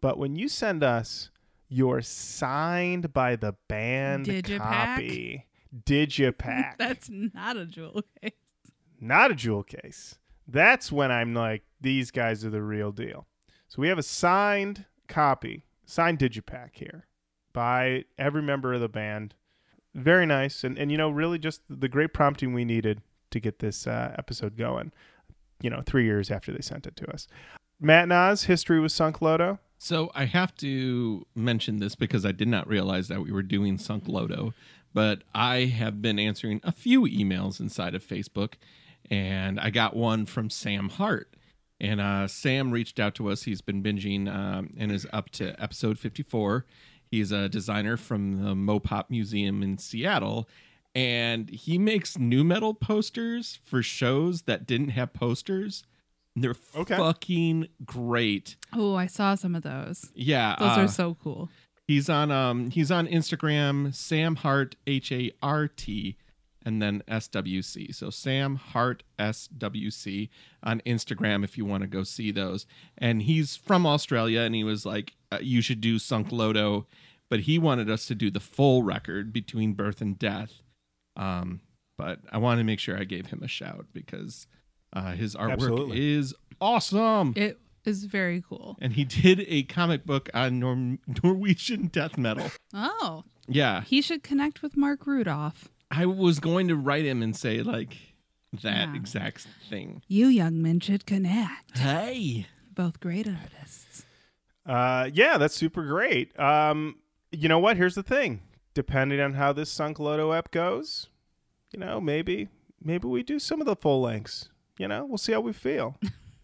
[0.01, 1.29] But when you send us
[1.69, 4.57] your signed by the band Digipack?
[4.59, 5.45] copy,
[5.85, 8.31] Digipack, That's not a jewel case.
[8.99, 10.17] not a jewel case.
[10.47, 13.27] That's when I'm like, these guys are the real deal.
[13.67, 17.05] So we have a signed copy, signed Digipack here
[17.51, 19.35] by every member of the band.
[19.93, 20.63] Very nice.
[20.63, 23.01] And, and you know, really just the great prompting we needed
[23.31, 24.93] to get this uh, episode going,
[25.61, 27.27] you know, three years after they sent it to us.
[27.79, 29.59] Matt Nas, history with Sunk Loto.
[29.77, 33.77] So I have to mention this because I did not realize that we were doing
[33.77, 34.53] Sunk Loto,
[34.93, 38.53] but I have been answering a few emails inside of Facebook,
[39.09, 41.35] and I got one from Sam Hart.
[41.79, 43.43] And uh, Sam reached out to us.
[43.43, 46.65] He's been binging um, and is up to episode 54.
[47.11, 50.49] He's a designer from the Mopop Museum in Seattle,
[50.95, 55.83] and he makes nu metal posters for shows that didn't have posters.
[56.41, 56.95] They're Okay.
[56.95, 58.55] fucking great.
[58.73, 60.11] Oh, I saw some of those.
[60.13, 61.49] Yeah, Those uh, are so cool.
[61.87, 66.17] He's on um he's on Instagram Sam Hart H A R T
[66.65, 67.95] and then SWC.
[67.95, 70.29] So Sam Hart SWC
[70.63, 72.65] on Instagram if you want to go see those.
[72.97, 76.87] And he's from Australia and he was like uh, you should do Sunk Loto,
[77.29, 80.61] but he wanted us to do the full record between birth and death.
[81.15, 81.61] Um
[81.97, 84.45] but I wanted to make sure I gave him a shout because
[84.93, 86.13] uh, his artwork Absolutely.
[86.15, 87.33] is awesome.
[87.35, 88.77] It is very cool.
[88.81, 92.51] and he did a comic book on Nor- Norwegian death metal.
[92.73, 95.69] Oh, Yeah, he should connect with Mark Rudolph.
[95.89, 97.95] I was going to write him and say like
[98.61, 98.95] that Yeah.
[98.95, 100.01] exact thing.
[100.07, 101.77] You young men should connect.
[101.77, 104.05] Hey, Both great artists.
[104.65, 106.37] Uh, yeah, that's super great.
[106.37, 106.97] Um,
[107.31, 107.77] you know what?
[107.77, 108.41] Here's the thing.
[108.73, 111.07] Depending on how this Sunk Loto app goes,
[111.71, 112.49] you know, maybe
[112.83, 114.49] maybe we do some of the full lengths.
[114.77, 115.95] You know, we'll see how we feel.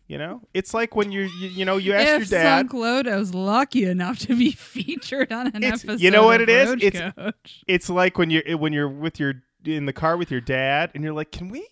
[0.08, 2.58] You know, it's like when you're, you, you know, you ask if your dad.
[2.60, 6.50] Sunk Loto's lucky enough to be featured on an It's- episode, you know what it
[6.50, 6.70] is?
[6.70, 7.64] Road It's- Coach.
[7.68, 11.04] It's like when you're when you're with your in the car with your dad, and
[11.04, 11.66] you're like, "Can we,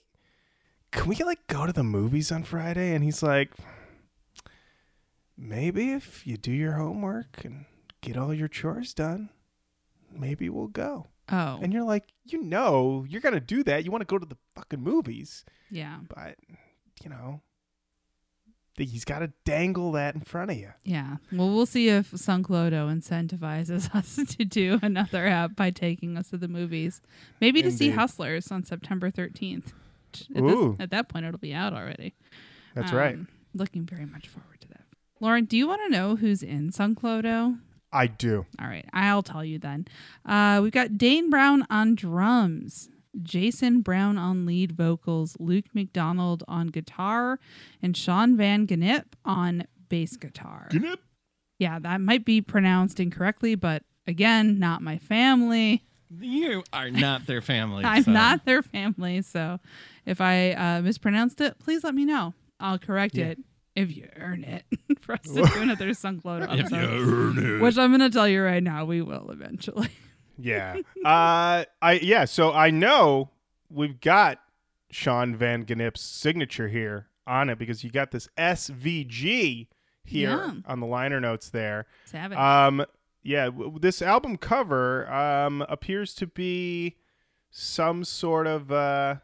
[0.92, 3.52] can we like go to the movies on Friday?" And he's like,
[5.38, 7.66] "Maybe if you do your homework and
[8.02, 9.30] get all your chores done,
[10.12, 13.86] maybe we'll go." Oh, And you're like, you know, you're gonna do that.
[13.86, 16.36] You want to go to the fucking movies, yeah, but
[17.04, 17.42] you know,
[18.78, 20.72] he's got to dangle that in front of you.
[20.84, 21.18] yeah.
[21.32, 26.30] Well, we'll see if Sunk Loto incentivizes us to do another app by taking us
[26.30, 27.02] to the movies.
[27.40, 28.00] Maybe to see Indeed.
[28.00, 29.74] Hustlers on September 13th.
[30.36, 30.72] At, Ooh.
[30.78, 32.14] this, at that point, it'll be out already.
[32.76, 33.16] That's right.
[33.16, 34.82] Um, Looking very much forward to that.
[35.20, 37.56] Lauren, do you want to know who's in Sunk Loto?
[37.94, 38.46] I do.
[38.62, 39.86] All right, I'll tell you then.
[40.26, 42.90] Uh, we've got Dane Brown on drums,
[43.22, 47.40] Jason Brown on lead vocals, Luke McDonald on guitar,
[47.82, 50.70] and Sean Van Gennip on bass guitar.
[51.60, 55.84] Yeah, that might be pronounced incorrectly, but again, not my family.
[56.20, 57.84] you are not their family.
[57.86, 59.60] I'm so- not their family, so
[60.06, 62.34] if I uh, mispronounced it, please let me know.
[62.60, 63.26] I'll correct Yeah.
[63.28, 63.40] it
[63.76, 64.64] if you earn it
[65.02, 67.62] for us to do another Sunk you episode.
[67.62, 69.90] Which I'm going to tell you right now, we will eventually.
[70.38, 70.78] Yeah.
[71.06, 72.26] uh, I yeah.
[72.26, 73.30] So I know
[73.70, 74.40] we've got
[74.90, 79.68] Sean Van Gennip's signature here on it because you got this SVG
[80.04, 80.52] here Yeah.
[80.66, 81.86] on the liner notes there.
[82.06, 82.40] Savage.
[82.40, 82.84] Um,
[83.22, 86.96] yeah, w- this album cover um, appears to be
[87.52, 89.16] some sort of uh,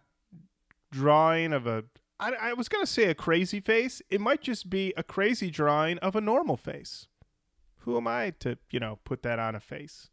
[0.91, 1.83] drawing of a.
[2.19, 4.01] I, I was gonna say a crazy face.
[4.09, 7.07] It might just be a crazy drawing of a normal face.
[7.79, 10.09] Who am I to you know put that on a face?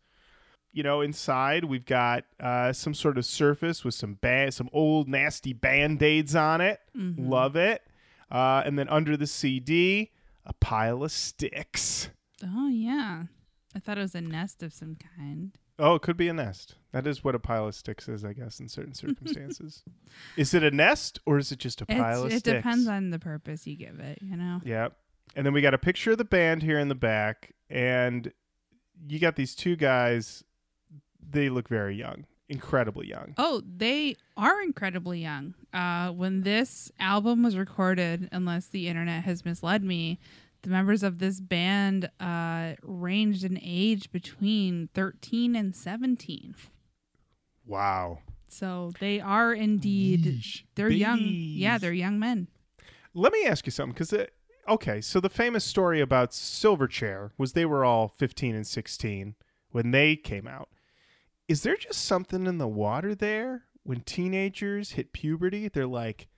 [0.73, 5.09] You know, inside we've got uh, some sort of surface with some ba- some old
[5.09, 6.81] nasty band aids on it.
[6.97, 7.29] Mhm.
[7.29, 7.83] Love it.
[8.31, 10.11] Uh, and then under the CD,
[10.45, 12.11] a pile of sticks.
[12.45, 13.25] Oh yeah,
[13.75, 15.53] I thought it was a nest of some kind.
[15.79, 16.77] Oh, it could be a nest.
[16.93, 19.83] That is what a pile of sticks is, I guess, in certain circumstances.
[20.37, 22.57] is it a nest or is it just a pile It's, of it sticks?
[22.59, 24.19] depends on the purpose you give it.
[24.23, 24.61] You know.
[24.65, 24.89] Yeah.
[25.35, 28.33] And then we got a picture of the band here in the back, and
[29.09, 30.45] you got these two guys.
[31.29, 33.35] They look very young, incredibly young.
[33.39, 35.55] Oh, they are incredibly young.
[35.73, 40.21] Uh, when this album was recorded, unless the internet has misled me,
[40.65, 46.55] the members of this band uh, ranged in age between 13 and 17.
[47.67, 48.21] Wow.
[48.49, 50.65] So they are indeed Yeesh.
[50.75, 51.21] they're young.
[51.23, 52.49] Yeah, they're young men.
[53.13, 54.27] Let me ask you something, because uh,
[54.69, 59.35] okay, so the famous story about Silverchair was they were all 15 and 16
[59.71, 60.71] when they came out.
[61.47, 65.69] Is there just something in the water there when teenagers hit puberty?
[65.69, 66.29] They're like,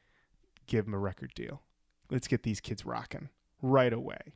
[0.66, 1.62] give them a record deal.
[2.10, 3.28] Let's get these kids rocking
[3.62, 4.34] right away.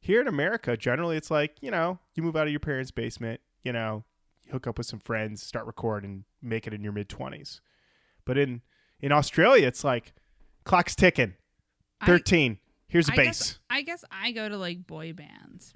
[0.00, 3.40] Here in America, generally, it's like you know, you move out of your parents' basement,
[3.62, 4.04] you know,
[4.44, 7.60] you hook up with some friends, start recording, make it in your mid 20s.
[8.24, 8.60] But in
[9.00, 10.12] in Australia, it's like
[10.64, 11.34] clock's ticking.
[12.00, 12.58] I- 13.
[12.88, 13.26] Here's a I bass.
[13.26, 15.72] guess, I guess I go to like boy bands,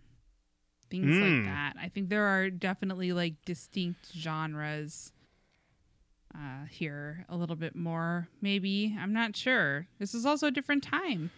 [0.91, 1.37] things Mm.
[1.39, 1.75] like that.
[1.81, 5.13] I think there are definitely like distinct genres
[6.35, 8.29] uh, here a little bit more.
[8.43, 9.87] Maybe I'm not sure.
[9.99, 11.31] This is also a different time.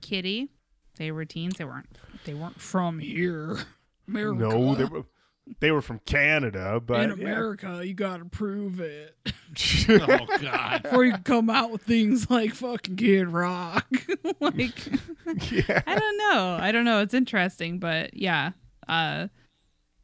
[0.00, 0.48] Kitty,
[0.96, 1.54] they were teens.
[1.58, 1.86] They weren't.
[2.24, 3.58] They weren't from here.
[4.08, 4.38] America.
[4.40, 5.04] No, they were
[5.60, 9.16] they were from Canada, but in America, you gotta prove it.
[9.88, 10.82] Oh God.
[10.82, 13.86] before you come out with things like fucking Kid Rock.
[14.40, 14.86] like,
[15.50, 15.82] yeah.
[15.86, 16.58] I don't know.
[16.60, 17.00] I don't know.
[17.00, 18.50] It's interesting, but yeah.
[18.86, 19.28] Uh,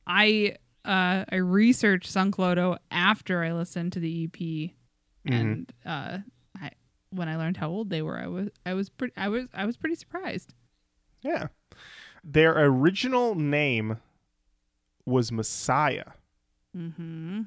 [0.06, 4.38] I uh I researched Sunk Loto after I listened to the EP,
[5.26, 5.32] Mm-hmm.
[5.32, 6.22] and uh, I
[7.14, 9.64] when I learned how old they were, I was I was pretty I was I
[9.66, 10.54] was pretty surprised.
[11.22, 11.48] Yeah.
[12.22, 13.98] Their original name
[15.06, 16.12] was Messiah.
[16.76, 17.42] Mm-hmm.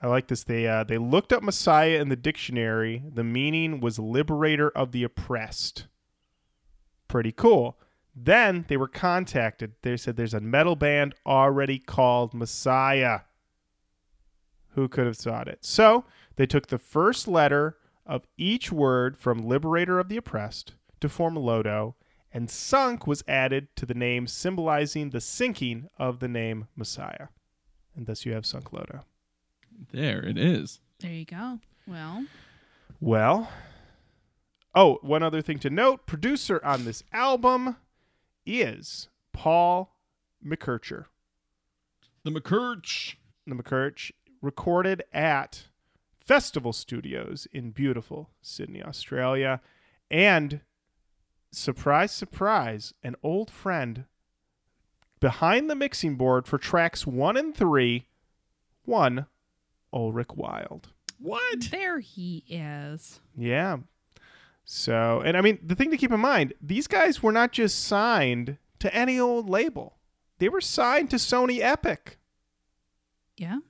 [0.00, 0.44] I like this.
[0.44, 3.02] They uh, they looked up Messiah in the dictionary.
[3.12, 5.86] The meaning was liberator of the oppressed.
[7.08, 7.78] Pretty cool.
[8.14, 9.74] Then they were contacted.
[9.82, 13.20] They said there's a metal band already called Messiah.
[14.70, 15.64] Who could have thought it?
[15.64, 16.04] So
[16.36, 17.76] they took the first letter
[18.06, 21.96] of each word from liberator of the oppressed to form Loto,
[22.32, 27.28] and sunk was added to the name, symbolizing the sinking of the name Messiah.
[27.94, 29.04] And thus you have sunk Loto.
[29.92, 30.80] There it is.
[31.00, 31.60] There you go.
[31.86, 32.26] Well,
[33.00, 33.50] Well,
[34.74, 37.76] oh, one other thing to note producer on this album
[38.44, 39.94] is Paul
[40.44, 41.06] McKercher.
[42.24, 43.14] The McCurch.
[43.46, 44.10] The McKerch
[44.42, 45.68] recorded at
[46.26, 49.60] Festival Studios in beautiful Sydney, Australia.
[50.10, 50.60] And
[51.52, 54.04] surprise, surprise, an old friend
[55.20, 58.08] behind the mixing board for tracks one and three,
[58.84, 59.26] one
[59.92, 60.88] Ulrich Wild.
[61.18, 61.68] What?
[61.70, 63.20] there he is.
[63.36, 63.78] Yeah.
[64.64, 67.84] So, and I mean, the thing to keep in mind, these guys were not just
[67.84, 69.96] signed to any old label.
[70.38, 72.18] They were signed to Sony Epic.
[73.36, 73.60] Yeah.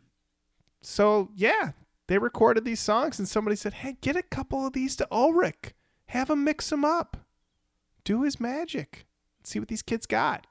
[0.81, 1.73] So, yeah,
[2.09, 5.73] they recorded these songs and somebody said, "Hey, get a couple of these to Ulrich.
[6.07, 7.17] Have him mix them up.
[8.05, 9.07] Do his magic.
[9.41, 10.47] Let's See what these kids got."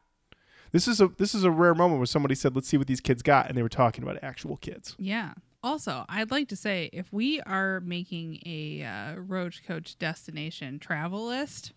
[0.72, 3.00] This is a this is a rare moment where somebody said, "Let's see what these
[3.02, 4.96] kids got," and they were talking about actual kids.
[5.00, 5.34] Yeah.
[5.64, 11.26] Also, I'd like to say if we are making a uh, Roach Koach destination travel
[11.28, 11.72] list,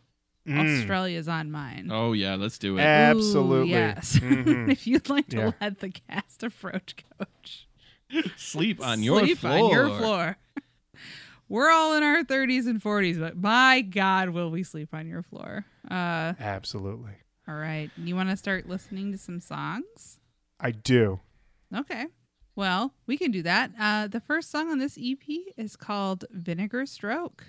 [0.47, 0.79] Mm.
[0.81, 1.91] Australia's on mine.
[1.93, 2.81] Oh yeah, let's do it.
[2.81, 3.71] Absolutely.
[3.75, 4.17] Ooh, yes.
[4.23, 4.71] Mhm.
[4.71, 5.51] if you'd like to Yeah.
[5.61, 7.67] let the cast of Roach Koach
[8.37, 9.53] Sleep on your sleep floor.
[9.65, 10.37] on your floor.
[11.49, 15.23] We're all in our 30s and 40s, but by God, will we sleep on your
[15.23, 15.65] floor?
[15.91, 17.13] Uh, Absolutely.
[17.49, 17.91] all right.
[17.97, 20.19] You want to start listening to some songs?
[20.61, 21.21] I do.
[21.75, 22.07] Okay.
[22.55, 23.71] Well, we can do that.
[23.79, 27.45] Uh, the first song on this EP is called Vinegar Stroke.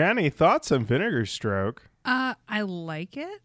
[0.00, 1.90] Jenny, thoughts on Vinegar Stroke?
[2.06, 3.42] Uh, I like it.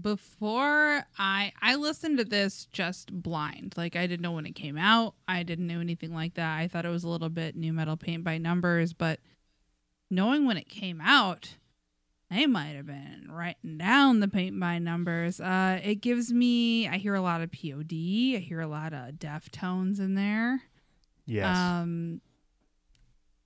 [0.00, 3.74] Before I I listened to this just blind.
[3.76, 5.14] Like I didn't know when it came out.
[5.28, 6.58] I didn't know anything like that.
[6.58, 9.20] I thought it was a little bit nu metal paint by numbers, but
[10.10, 11.54] knowing when it came out,
[12.32, 15.40] they might have been writing down the paint by numbers.
[15.40, 19.14] Uh it gives me I hear a lot of POD, I hear a lot of
[19.20, 20.62] Deftones in there.
[21.26, 21.56] Yes.
[21.56, 22.22] Um,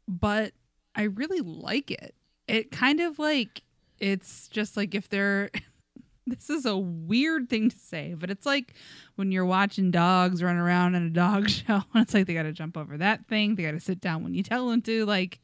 [0.08, 0.52] but
[0.98, 2.14] I really like it.
[2.48, 3.62] It kind of like
[3.98, 5.50] it's just like if they're.
[6.26, 8.74] this is a weird thing to say, but it's like
[9.14, 12.42] when you're watching dogs run around in a dog show, and it's like they got
[12.42, 15.06] to jump over that thing, they got to sit down when you tell them to.
[15.06, 15.40] Like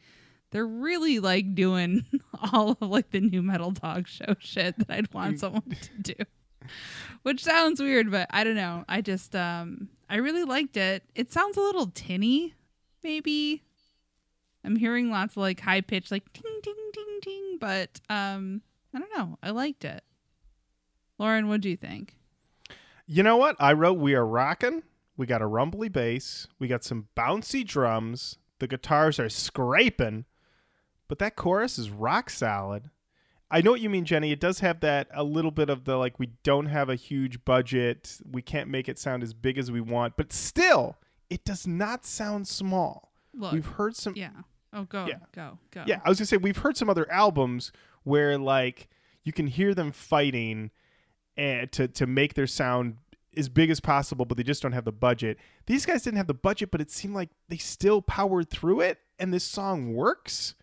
[0.51, 2.05] they're really like doing
[2.53, 6.25] all of like the nu metal dog show shit that I'd want someone to do.
[7.23, 8.85] Which sounds weird, but I don't know.
[8.89, 11.05] I just um I really liked it.
[11.15, 12.55] It sounds a little tinny
[13.05, 13.63] maybe.
[14.65, 18.62] I'm hearing lots of like high pitch, like ting ting ting ting, but um,
[18.95, 19.39] I don't know.
[19.43, 20.03] I liked it.
[21.19, 22.17] Lauren, what do you think?
[23.07, 23.57] You know what?
[23.61, 24.83] I wrote We Are Rockin'.
[25.17, 26.49] We got a rumbly bass.
[26.59, 28.39] We got some bouncy drums.
[28.59, 30.25] The guitars are scraping,
[31.07, 32.91] but that chorus is rock solid.
[33.51, 34.33] I know what you mean, Jenny.
[34.33, 37.45] It does have that a little bit of the like, we don't have a huge
[37.45, 38.19] budget.
[38.29, 40.97] We can't make it sound as big as we want, but still,
[41.31, 43.12] it does not sound small.
[43.35, 44.15] Look, We've heard some.
[44.17, 44.31] yeah.
[44.75, 45.18] Oh, go, Yeah.
[45.33, 45.85] go, go.
[45.87, 47.72] Yeah, I was gonna say we've heard some other albums
[48.03, 48.89] where like
[49.22, 50.70] you can hear them fighting
[51.37, 52.97] and to to make their sound
[53.37, 55.39] as big as possible, but they just don't have the budget.
[55.66, 58.99] These guys didn't have the budget, but it seemed like they still powered through it,
[59.18, 60.55] and this song works.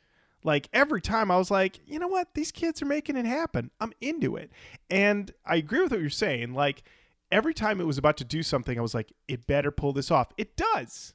[0.44, 2.34] Like every time, I was like, you know what?
[2.34, 3.72] These kids are making it happen.
[3.80, 4.52] I'm into it,
[4.90, 6.54] and I agree with what you're saying.
[6.54, 6.84] Like
[7.32, 10.10] every time it was about to do something, I was like, it better pull this
[10.12, 10.30] off.
[10.38, 11.14] It does.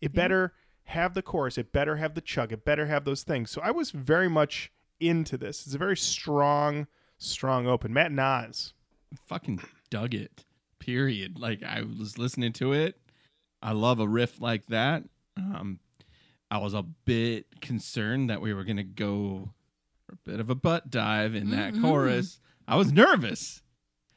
[0.00, 0.52] It better
[0.90, 1.58] have the chorus.
[1.58, 2.52] It better have the chug.
[2.52, 3.50] It better have those things.
[3.50, 4.70] So I was very much
[5.00, 5.64] into this.
[5.66, 6.86] It's a very strong,
[7.18, 7.92] strong open.
[7.92, 8.74] Matt Nas.
[9.26, 9.60] fucking
[9.90, 10.44] dug it.
[10.78, 11.38] Period.
[11.38, 12.96] Like I was listening to it.
[13.62, 15.04] I love a riff like that.
[15.36, 15.80] Um,
[16.50, 19.50] I was a bit concerned that we were gonna go
[20.10, 21.82] a bit of a butt dive in that Mhm.
[21.82, 22.40] chorus.
[22.66, 23.62] I was nervous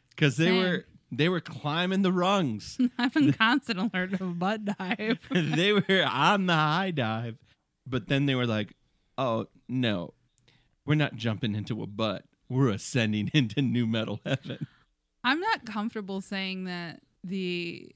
[0.09, 0.57] because they Same.
[0.63, 0.86] were
[1.18, 2.78] they were climbing the rungs.
[2.97, 5.20] I'm in constant alert of a butt dive.
[5.32, 7.38] they were on the high dive,
[7.86, 8.74] but then they were like,
[9.18, 10.14] "Oh no,
[10.86, 12.26] we're not jumping into a butt.
[12.49, 14.68] We're ascending into nu metal heaven."
[15.24, 17.91] I'm not comfortable saying that the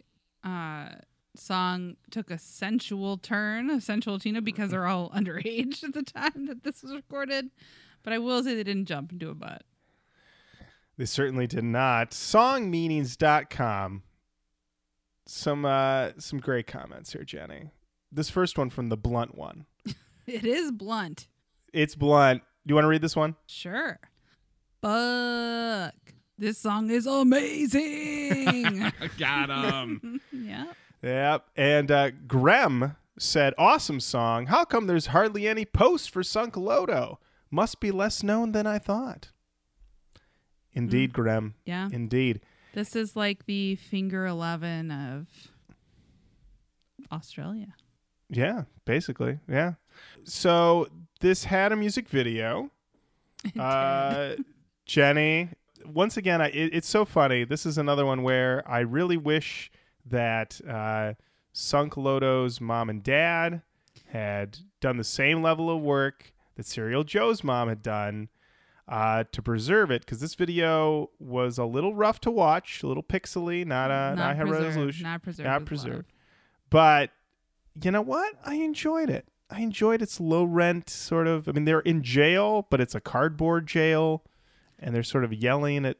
[0.45, 0.89] uh,
[1.35, 6.45] song took a sensual turn, a sensual Tina, because they're all underage at the time
[6.47, 7.49] that this was recorded.
[8.03, 9.63] But I will say they didn't jump into a butt.
[10.97, 12.11] They certainly did not.
[12.11, 14.03] Songmeanings.com.
[15.27, 17.71] Some uh some great comments here, Jenny.
[18.11, 19.65] This first one from the blunt one.
[20.25, 21.29] It is blunt.
[21.71, 22.43] It's blunt.
[22.65, 23.37] Do you want to read this one?
[23.45, 23.97] Sure.
[24.81, 25.95] Fuck.
[26.37, 28.91] This song is amazing.
[29.17, 30.19] Got him.
[30.33, 30.65] yeah.
[31.01, 31.45] Yep.
[31.55, 34.47] And uh, Grem said, "Awesome song.
[34.47, 37.19] How come there's hardly any post for Sunk Loto?
[37.49, 39.31] Must be less known than I thought."
[40.77, 41.55] Indeed, Graham.
[41.65, 41.89] Yeah.
[41.91, 42.41] Indeed.
[42.73, 45.27] This is like the finger 11 of
[47.11, 47.73] Australia.
[48.29, 49.39] Yeah, basically.
[49.49, 49.73] Yeah.
[50.23, 50.87] So
[51.19, 52.71] this had a music video.
[53.57, 54.35] Uh,
[54.85, 55.49] Jenny,
[55.85, 57.45] once again, I, it, it's so funny.
[57.45, 59.71] This is another one where I really wish
[60.05, 61.13] that uh,
[61.53, 63.61] Sunk Loto's mom and dad
[64.07, 68.27] had done the same level of work that Serial Joe's mom had done
[68.87, 73.03] uh, to preserve it, because this video was a little rough to watch, a little
[73.03, 75.47] pixely, not a not, high resolution, Not preserved.
[75.47, 76.11] not preserved.
[76.69, 77.11] But
[77.81, 78.33] you know what?
[78.45, 79.27] I enjoyed it.
[79.49, 81.47] I enjoyed its low rent sort of.
[81.47, 84.23] I mean, they're in jail, but it's a cardboard jail,
[84.79, 85.97] and they're sort of yelling at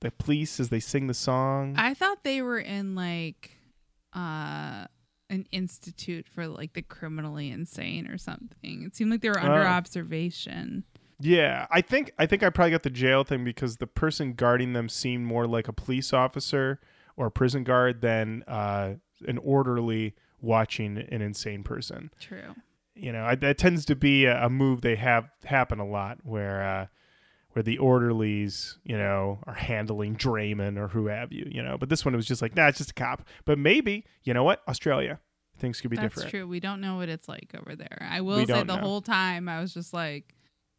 [0.00, 1.74] the police as they sing the song.
[1.76, 3.56] I thought they were in like
[4.14, 4.86] uh
[5.30, 8.82] an institute for like the criminally insane or something.
[8.84, 9.66] It seemed like they were under Oh.
[9.66, 10.84] observation.
[11.20, 14.72] Yeah, I think I think I probably got the jail thing because the person guarding
[14.72, 16.80] them seemed more like a police officer
[17.16, 18.94] or a prison guard than uh,
[19.26, 22.10] an orderly watching an insane person.
[22.20, 22.54] True.
[22.94, 26.18] you know I, that tends to be a, a move they have happen a lot
[26.24, 26.86] where uh
[27.52, 31.88] where the orderlies you know are handling Draymond or who have you you know but
[31.88, 34.44] this one it was just like nah it's just a cop but maybe you know
[34.44, 35.20] what Australia
[35.58, 36.46] things could be That's different true.
[36.46, 38.06] We don't know what it's like over there.
[38.08, 38.76] I will say the know.
[38.76, 40.34] whole time I was just like,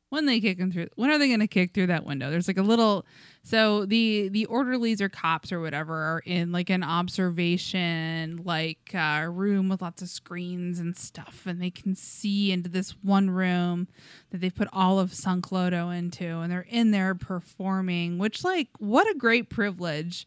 [0.10, 2.30] when they kicking through, when are they going to kick through that window?
[2.30, 3.06] There's like a little,
[3.44, 9.28] so the the orderlies or cops or whatever are in like an observation like uh,
[9.30, 13.88] room with lots of screens and stuff, and they can see into this one room
[14.32, 18.18] that they've put all of Sunk Loto into, and they're in there performing.
[18.18, 20.26] Which like, what a great privilege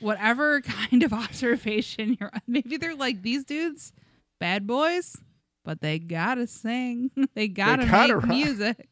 [0.00, 2.40] whatever kind of observation you're on.
[2.46, 3.92] Maybe they're like these dudes,
[4.38, 5.16] bad boys,
[5.68, 7.10] but they gotta sing.
[7.34, 8.26] they gotta, gotta make rock.
[8.26, 8.88] music.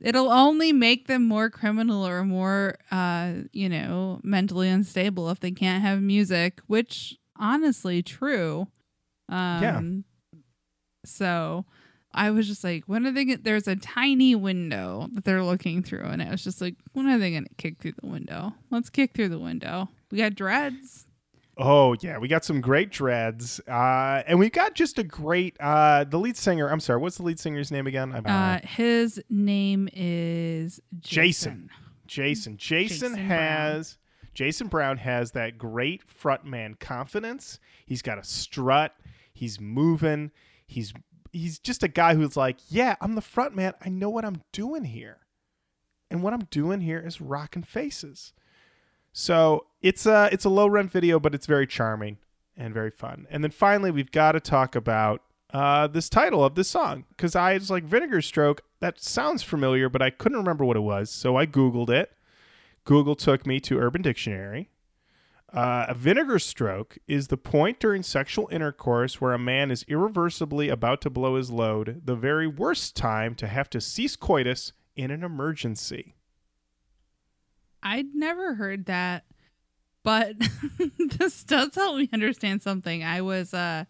[0.00, 5.50] It'll only make them more criminal or more, uh, you know, mentally unstable if they
[5.50, 6.60] can't have music.
[6.68, 8.68] Which, honestly, true.
[9.28, 10.38] Um, Yeah.
[11.04, 11.64] So,
[12.14, 13.24] I was just like, when are they?
[13.24, 17.08] Get, there's a tiny window that they're looking through, and I was just like, when
[17.08, 18.54] are they gonna kick through the window?
[18.70, 19.88] Let's kick through the window.
[20.12, 21.07] We got dreads.
[21.58, 26.04] Oh yeah we got some great dreads uh and we've got just a great uh
[26.04, 30.80] the lead singer I'm sorry what's the lead singer's name again Uh, his name is
[31.00, 31.68] Jason.
[32.06, 32.56] Jason.
[32.56, 32.56] Jason.
[32.56, 33.98] Jason, Jason has
[34.34, 37.58] Jason Brown has that great frontman confidence.
[37.84, 38.94] He's got a strut.
[39.32, 40.30] He's moving.
[40.66, 40.94] He's
[41.32, 43.74] he's just a guy who's like, yeah, I'm the frontman.
[43.84, 45.18] I know what I'm doing here,
[46.10, 48.32] and what I'm doing here is rocking faces.
[49.18, 52.18] So it's a it's a low rent video, but it's very charming
[52.56, 53.26] and very fun.
[53.28, 57.34] And then finally, we've got to talk about uh, this title of this song because
[57.34, 58.62] I was like Vinegar Stroke.
[58.78, 62.12] That sounds familiar, but I couldn't remember what it was, so I googled it.
[62.84, 64.70] Google took me to Urban Dictionary.
[65.52, 70.68] Uh, a vinegar stroke is the point during sexual intercourse where a man is irreversibly
[70.68, 75.10] about to blow his load, the very worst time to have to cease coitus in
[75.10, 76.14] an emergency.
[77.82, 79.24] I'd never heard that,
[80.02, 80.34] but
[81.18, 83.04] this does help me understand something.
[83.04, 83.84] I was uh,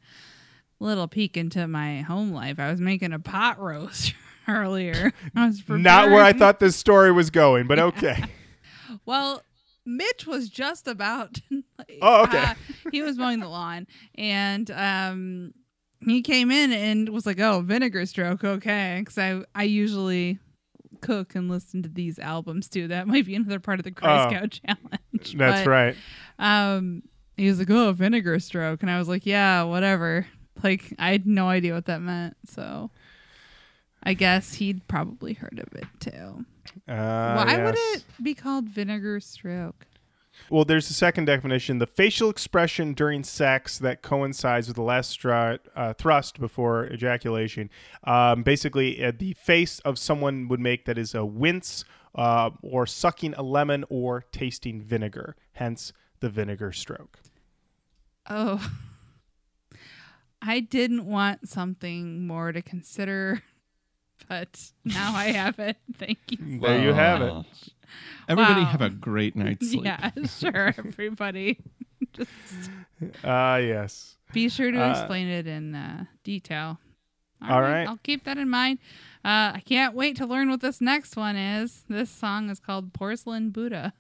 [0.81, 2.59] a little peek into my home life.
[2.59, 4.15] I was making a pot roast
[4.49, 5.13] earlier.
[5.35, 8.25] I was Not where I thought this story was going, but okay.
[9.05, 9.43] Well,
[9.85, 11.41] Mitch was just about.
[12.03, 12.39] Oh, okay.
[12.39, 12.55] uh,
[12.93, 15.55] he was mowing the lawn, and um,
[16.05, 20.39] he came in and was like, "Oh, vinegar stroke, okay." Because I I usually
[21.01, 22.89] cook and listen to these albums too.
[22.89, 24.29] That might be another part of the Cry Oh.
[24.31, 25.35] Scout challenge.
[25.37, 25.97] That's But, right.
[26.39, 27.03] Um,
[27.37, 30.27] he was like, "Oh, vinegar stroke," and I was like, "Yeah, whatever."
[30.63, 32.91] Like I had no idea what that meant, so.
[34.01, 36.45] I guess he'd probably heard of it too.
[36.89, 39.87] Uh, Why would it be called vinegar stroke?
[40.51, 45.25] Well, there's a second definition: the facial expression during sex that coincides with the last
[45.25, 45.59] uh,
[45.95, 47.71] thrust before ejaculation.
[48.05, 51.85] Um, basically, uh, the face of someone would make that is a wince
[52.15, 55.37] uh, or sucking a lemon or tasting vinegar.
[55.53, 57.19] Hence, the vinegar stroke.
[58.29, 58.71] Oh.
[60.43, 63.43] I didn't want something more to consider,
[64.29, 65.77] but now I have it.
[65.99, 66.61] Thank you.
[66.61, 67.33] There you have it.
[67.33, 67.45] Wow.
[68.29, 68.67] Everybody Wow.
[68.67, 69.85] have a great night's sleep.
[69.85, 71.59] Yeah, sure, everybody.
[72.13, 72.31] Just
[73.25, 74.17] Ah, yes.
[74.33, 76.79] be sure to Uh, explain it in uh, detail.
[77.47, 77.87] all right.
[77.89, 78.79] I'll keep that in mind.
[79.25, 81.85] Uh, I can't wait to learn what this next one is.
[81.89, 83.93] This song is called Porcelain Buddha.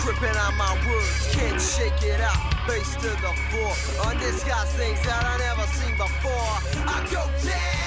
[0.00, 2.36] Tripping on my words, can't shake it out.
[2.66, 3.72] Face to the floor,
[4.06, 6.52] undisguised things that I never seen before.
[6.86, 7.82] I go down,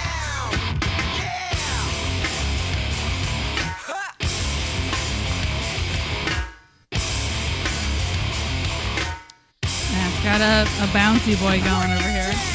[10.23, 12.54] got a, a bouncy boy going over here.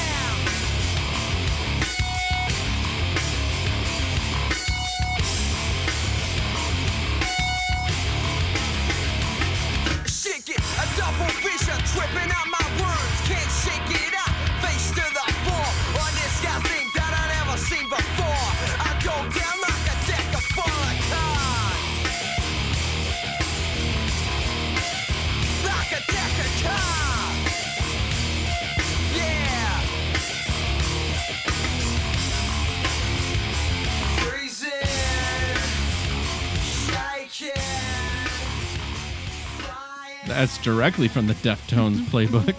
[40.30, 42.54] That's directly from the Deftones playbook.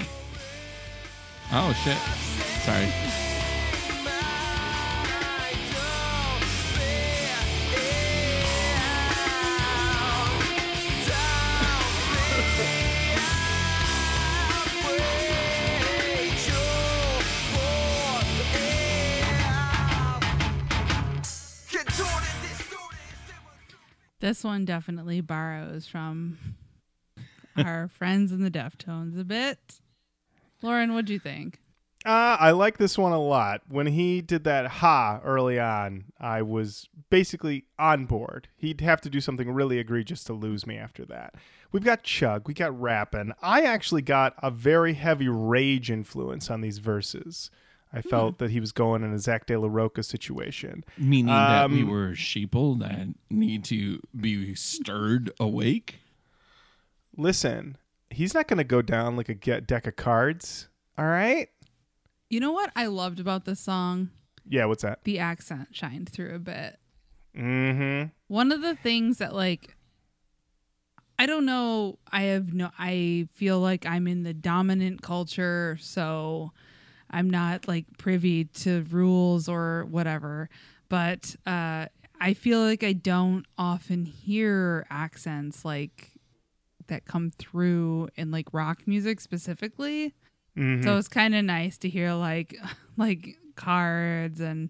[1.53, 1.97] Oh shit.
[2.65, 2.91] Sorry.
[24.19, 26.38] This one definitely borrows from
[27.66, 29.80] our friends in the Deftones a bit.
[30.62, 31.60] Lauren, what'd you think?
[32.04, 33.62] Uh, I like this one a lot.
[33.68, 38.47] When he did that ha early on, I was basically on board.
[38.58, 41.36] He'd have to do something really egregious to lose me after that.
[41.72, 43.34] We've got Chug, we got rapping.
[43.41, 47.52] I actually got a very heavy rage influence on these verses.
[47.93, 50.84] I felt that he was going in a Zack de la Rocha situation.
[50.97, 55.99] Meaning that we Um, were sheeple that need to be stirred awake.
[57.18, 57.78] Listen,
[58.09, 60.70] he's not going to go down like a get deck of cards.
[60.97, 61.49] All right?
[62.30, 64.09] You know what I loved about this song?
[64.47, 65.03] Yeah, what's that?
[65.03, 66.78] The accent shined through a bit.
[67.38, 68.09] Mm-hmm.
[68.28, 69.76] One of the things that like
[71.18, 76.51] I don't know, I have no I feel like I'm in the dominant culture, so
[77.09, 80.49] I'm not like privy to rules or whatever.
[80.89, 81.88] But uh
[82.20, 86.12] I feel like I don't often hear accents like
[86.92, 90.14] that come through in like rock music specifically.
[90.58, 90.84] Mm-hmm.
[90.84, 92.56] So it's kind of nice to hear like
[92.98, 94.70] like cards and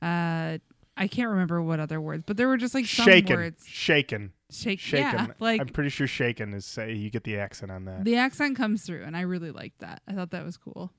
[0.00, 0.58] uh
[0.96, 3.66] I can't remember what other words, but there were just like some shaken, words.
[3.66, 5.04] shaken, Shake, shaken.
[5.12, 8.04] yeah, like I'm pretty sure shaken is say you get the accent on that.
[8.04, 10.02] the accent comes through, and I really liked that.
[10.06, 10.92] I thought that was cool.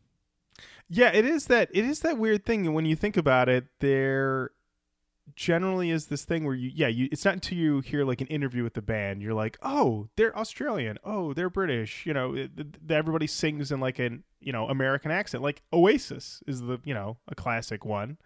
[0.89, 3.67] Yeah, it is that it is that weird thing when you think about it.
[3.79, 4.51] There
[5.35, 8.27] generally is this thing where you yeah you it's not until you hear like an
[8.27, 10.97] interview with the band you're like oh they're Australian.
[11.03, 12.05] Oh they're British.
[12.05, 15.41] You know it, it- everybody sings in like an you know American accent.
[15.43, 18.17] Like Oasis is the you know a classic one.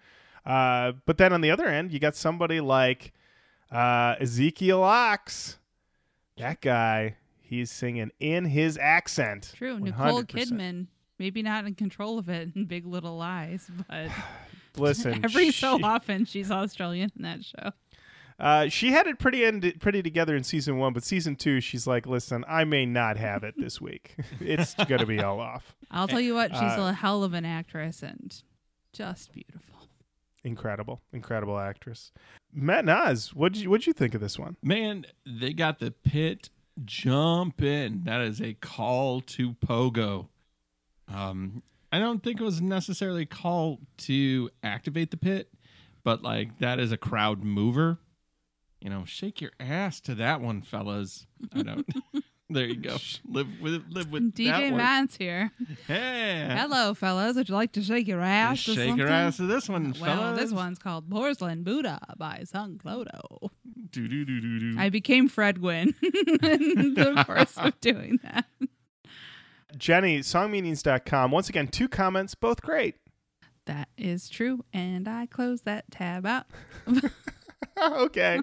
[0.45, 3.14] Uh, but then on the other end you got somebody like
[3.72, 5.58] uh, Ezekiel Ox.
[6.38, 9.54] That guy he's singing in his accent.
[9.56, 10.28] True, Nicole 100%.
[10.28, 10.88] Kidman,
[11.18, 14.10] maybe not in control of it in Big Little Lies, but
[14.78, 17.72] listen every so often she's Australian in that show.
[18.39, 21.86] Uh, she had it pretty end, pretty together in season one, but season two, she's
[21.86, 24.15] like, "Listen, I may not have it this week.
[24.39, 27.43] it's gonna be all off." I'll tell you what, she's Uh, a hell of an
[27.43, 28.41] actress and
[28.93, 29.61] just beautiful.
[30.45, 32.13] Incredible, incredible actress.
[32.53, 34.55] Matt Nas, what did you what you think of this one?
[34.63, 36.49] Man, they got the pit
[36.86, 38.03] jumping.
[38.05, 40.30] That is a call to pogo.
[41.13, 41.61] Um,
[41.92, 45.50] I don't think it was necessarily called to activate the pit,
[46.04, 47.98] but like that is a crowd mover.
[48.80, 51.26] You know, shake your ass to that one, fellas.
[51.54, 51.86] I don't.
[52.50, 52.98] there you go.
[53.28, 55.10] Live with live with that DJ one.
[55.18, 55.52] Here.
[55.88, 57.36] Hey, Hello, fellas.
[57.36, 58.64] Would you like to shake your ass?
[58.66, 60.40] to shake your ass to this one, Well, fellas.
[60.40, 63.52] this one's called Porcelain Buddha by Sunk Loto.
[63.92, 64.80] Do do do do do.
[64.80, 68.46] I became Fred Gwynne in the course of doing that.
[69.78, 71.32] Jenny, songmeanings.com.
[71.32, 72.95] Once again, two comments, both great.
[73.65, 76.47] That is true, and I close that tab out.
[77.82, 78.39] okay.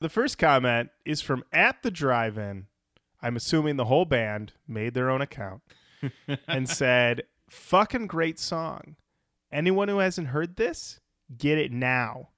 [0.00, 2.66] the first comment is from at the drive-in.
[3.20, 5.62] I'm assuming the whole band made their own account
[6.48, 8.96] and said, "Fucking great song.
[9.52, 11.00] Anyone who hasn't heard this,
[11.36, 12.30] get it now.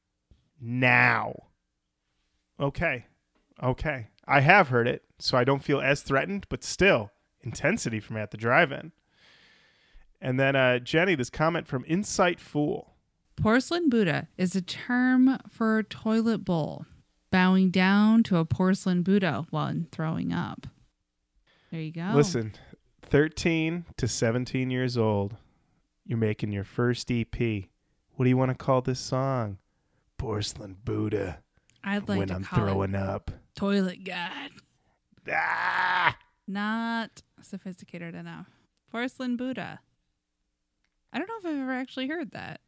[0.60, 1.34] Now."
[2.60, 3.06] Okay.
[3.62, 4.08] Okay.
[4.26, 7.10] I have heard it, so I don't feel as threatened, but still,
[7.44, 8.92] intensity from at the drive-in.
[10.20, 12.94] And then uh Jenny, this comment from Insight Fool.
[13.36, 16.86] Porcelain Buddha is a term for a toilet bowl,
[17.30, 20.66] bowing down to a porcelain Buddha while throwing up.
[21.70, 22.12] There you go.
[22.14, 22.52] Listen,
[23.02, 25.36] 13 to 17 years old,
[26.06, 27.34] you're making your first EP.
[28.14, 29.58] What do you want to call this song?
[30.16, 31.40] Porcelain Buddha.
[31.82, 33.30] I'd like when to I'm call throwing it up.
[33.56, 34.50] Toilet God.
[35.30, 36.16] Ah!
[36.46, 38.46] Not sophisticated enough.
[38.90, 39.80] Porcelain Buddha.
[41.12, 42.60] I don't know if I've ever actually heard that.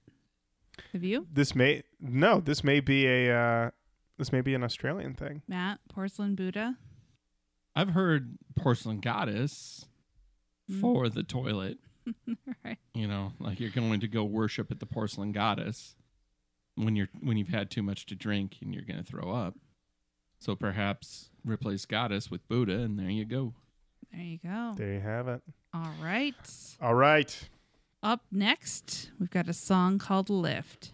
[0.92, 3.70] Have you, This may no, this may be a uh,
[4.18, 5.42] this may be an Australian thing.
[5.48, 5.80] Matt?
[5.88, 6.76] Porcelain Buddha?
[7.74, 9.86] I've heard porcelain goddess
[10.70, 10.80] Mm.
[10.80, 11.78] for the toilet.
[12.64, 12.78] right.
[12.92, 15.94] You know, like you're going to go worship at the porcelain goddess
[16.74, 19.54] when you're when you've had too much to drink and you're going to throw up.
[20.40, 23.54] So perhaps replace goddess with Buddha, and there you go.
[24.12, 24.74] There you go.
[24.76, 25.42] There you have it.
[25.74, 26.34] All right.
[26.80, 27.48] All right.
[28.02, 30.92] Up next, we've got a song called Lift.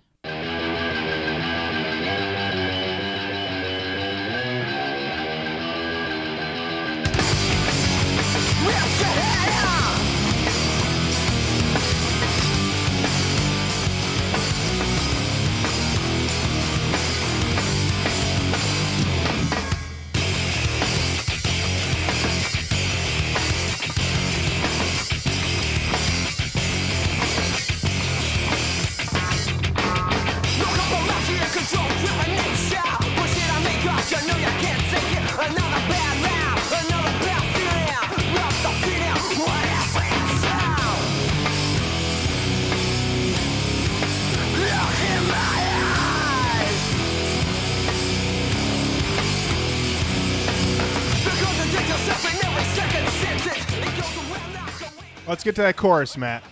[55.43, 56.45] Let's get to that chorus, Matt.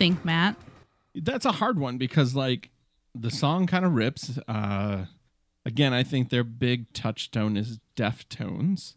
[0.00, 0.56] Think, Matt?
[1.14, 2.70] That's a hard one because like
[3.14, 4.38] the song kind of rips.
[4.48, 5.04] Uh
[5.66, 8.94] Again, I think their big touchstone is Deftones.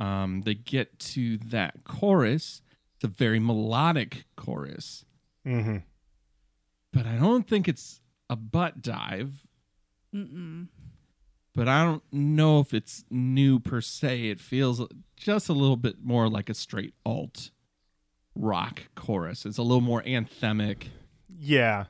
[0.00, 2.60] Um, they get to that chorus.
[2.96, 5.04] It's a very melodic chorus,
[5.46, 5.76] Mm-hmm.
[6.92, 9.46] but I don't think it's a butt dive.
[10.12, 10.66] Mm-mm.
[11.54, 14.28] But I don't know if it's new per se.
[14.30, 14.82] It feels
[15.16, 17.52] just a little bit more like a straight alt
[18.36, 19.44] rock chorus.
[19.46, 20.88] It's a little more anthemic,
[21.38, 21.86] Yeah.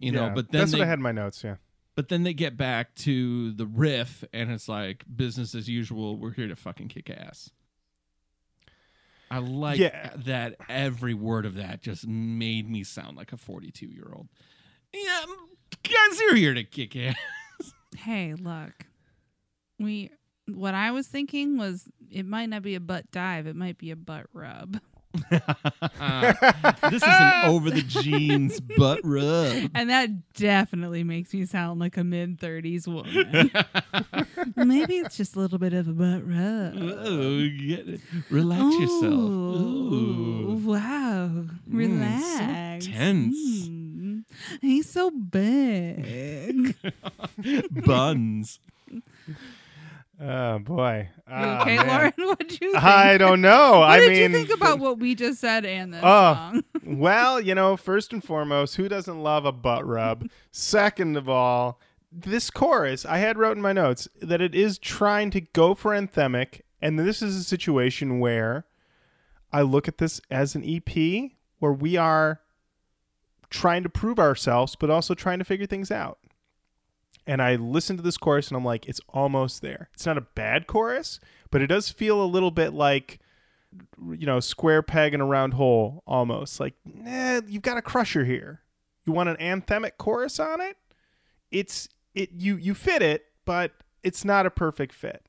[0.00, 0.26] you know.
[0.26, 0.34] Yeah.
[0.34, 1.42] But then that's they, what I had in my notes.
[1.44, 1.56] Yeah.
[1.94, 6.16] But then they get back to the riff, and it's like business as usual.
[6.16, 7.50] We're here to fucking kick ass.
[9.30, 10.12] I like Yeah.
[10.24, 14.28] that every word of that just made me sound like a 42 year old.
[14.94, 15.24] Yeah,
[15.82, 17.16] guys, you're here to kick ass.
[17.96, 18.72] Hey, look.
[19.78, 20.10] We
[20.46, 23.90] what I was thinking was it might not be a butt dive, it might be
[23.90, 24.78] a butt rub.
[25.30, 29.70] this is an over the jeans butt rub.
[29.74, 33.50] And that definitely makes me sound like a mid 30s woman.
[34.68, 36.74] Maybe it's just a little bit of a butt rub.
[36.76, 38.00] Oh, get it.
[38.30, 39.02] Relax yourself.
[39.14, 40.62] Ooh.
[40.64, 41.44] Wow.
[41.68, 42.84] Relax.
[42.84, 43.68] so tense.
[43.68, 44.24] Mm.
[44.60, 46.76] He's so big.
[47.70, 48.60] Buns.
[50.20, 51.08] Oh boy.
[51.28, 51.86] You Ah, okay, man.
[51.86, 52.12] Lauren?
[52.28, 52.82] What'd you think?
[52.82, 53.80] I don't know.
[53.80, 56.34] What I did mean, you think about what we just said and this Oh.
[56.34, 56.64] song?
[56.84, 60.28] well, you know, first and foremost, who doesn't love a butt rub?
[60.50, 65.30] Second of all, this chorus I had wrote in my notes that it is trying
[65.32, 68.64] to go for anthemic, and this is a situation where
[69.52, 72.40] I look at this as an EP where we are
[73.50, 76.18] trying to prove ourselves, but also trying to figure things out.
[77.28, 79.90] And I listened to this chorus and I'm like, it's almost there.
[79.92, 81.20] It's not a bad chorus,
[81.50, 83.20] but it does feel a little bit like
[84.10, 86.58] you know, square peg in a round hole almost.
[86.58, 88.62] Like, nah, you've got a crusher here.
[89.04, 90.76] You want an anthemic chorus on it?
[91.50, 93.72] It's it you you fit it, but
[94.02, 95.26] it's not a perfect fit.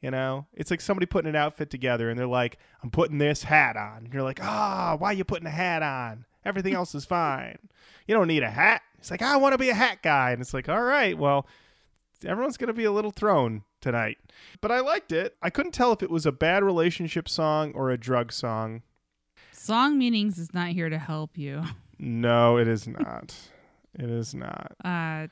[0.00, 0.46] You know?
[0.52, 4.04] It's like somebody putting an outfit together and they're like, I'm putting this hat on.
[4.04, 6.24] And you're like, ah, why are you putting a hat on?
[6.44, 7.58] Everything else is fine.
[8.06, 8.82] You don't need a hat.
[9.06, 10.32] It's like, I want to be a hat guy.
[10.32, 11.46] And it's like, all right, well,
[12.24, 14.18] everyone's going to be a little thrown tonight.
[14.60, 15.36] But I liked it.
[15.40, 18.82] I couldn't tell if it was a bad relationship song or a drug song.
[19.52, 21.62] Song meanings is not here to help you.
[22.00, 23.32] No, it is not.
[23.94, 24.72] it is not.
[24.84, 25.28] Uh,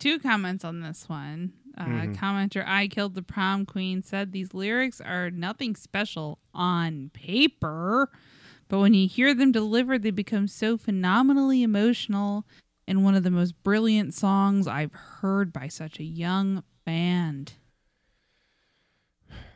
[0.00, 1.52] two comments on this one.
[1.78, 2.16] Uh, Mhm.
[2.16, 8.10] Commenter I Killed the Prom Queen said these lyrics are nothing special on paper,
[8.68, 12.44] but when you hear them delivered, they become so phenomenally emotional
[12.86, 17.54] and one of the most brilliant songs I've heard by such a young band.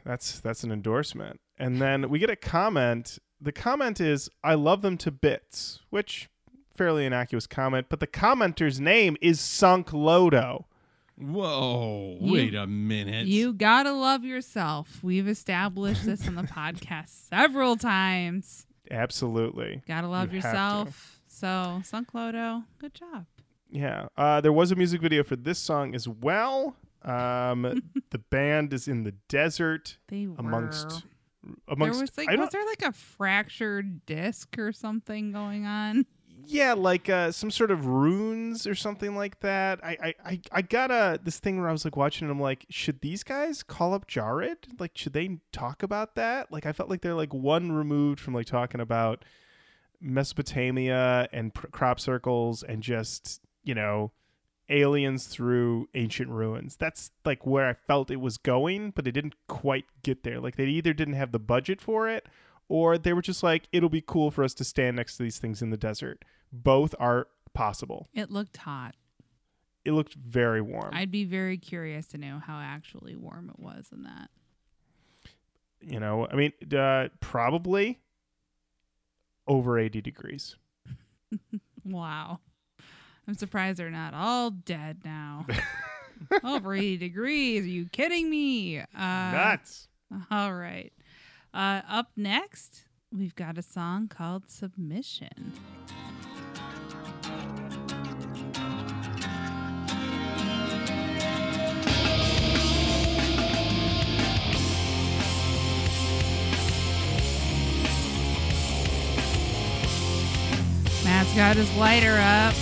[0.04, 1.40] That's that's an endorsement.
[1.58, 3.18] And then we get a comment.
[3.40, 6.28] The comment is I love them to bits, which
[6.74, 10.66] fairly innocuous comment, but the commenter's name is Sunk Loto.
[11.16, 13.26] Whoa, You- wait a minute.
[13.26, 15.00] You gotta love yourself.
[15.02, 18.66] We've established this on the podcast several times.
[18.90, 19.82] Absolutely.
[19.86, 20.56] Gotta love You have to.
[20.56, 21.17] yourself.
[21.38, 23.26] So, Sunk Loto, good job.
[23.70, 24.06] Yeah.
[24.16, 26.74] Uh, there was a music video for this song as well.
[27.02, 30.34] Um, the band is in the desert They were.
[30.38, 31.04] amongst
[31.78, 36.06] there was like, I was there like a fractured disc or something going on?
[36.50, 40.62] yeah like uh some sort of runes or something like that I, I i i
[40.62, 43.62] got a this thing where i was like watching and i'm like should these guys
[43.62, 47.34] call up jared like should they talk about that like i felt like they're like
[47.34, 49.24] one removed from like talking about
[50.00, 54.12] mesopotamia and pr- crop circles and just you know
[54.70, 56.76] aliens through ancient ruins.
[56.76, 60.40] That's like where i felt it was going but they didn't quite get there.
[60.40, 62.26] Like they either didn't have the budget for it
[62.68, 65.38] or they were just like it'll be cool for us to stand next to these
[65.38, 66.24] things in the desert.
[66.52, 68.08] Both are possible.
[68.14, 68.94] It looked hot.
[69.84, 70.90] it looked very warm.
[70.92, 74.28] I'd be very curious to know how actually warm it was in that.
[75.80, 77.98] you know i mean uh, probably
[79.48, 80.56] over 80 degrees
[81.84, 82.40] Wow.
[83.26, 85.46] I'm surprised they're not all dead now.
[86.44, 87.64] Over 80 degrees.
[87.64, 88.78] Are you kidding me?
[88.78, 89.88] Uh, nuts
[90.30, 90.92] All right.
[91.54, 92.84] Uh, up next,
[93.14, 95.52] we've got a song called Submission.
[111.08, 112.54] Matt's got his lighter up.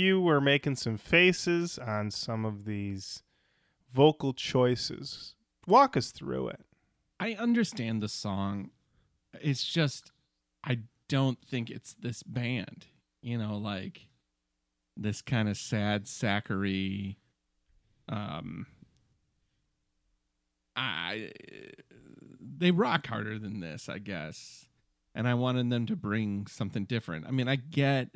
[0.00, 3.22] You were making some faces on some of these
[3.92, 5.34] vocal choices.
[5.66, 6.64] Walk us through it.
[7.18, 8.70] I understand the song.
[9.40, 10.10] It's just
[10.64, 12.86] I don't think it's this band.
[13.20, 14.08] You know, like
[14.96, 17.18] this kind of sad sacchery
[18.08, 18.66] um
[20.74, 21.30] I
[22.40, 24.66] they rock harder than this, I guess.
[25.14, 27.26] And I wanted them to bring something different.
[27.26, 28.08] I mean, I get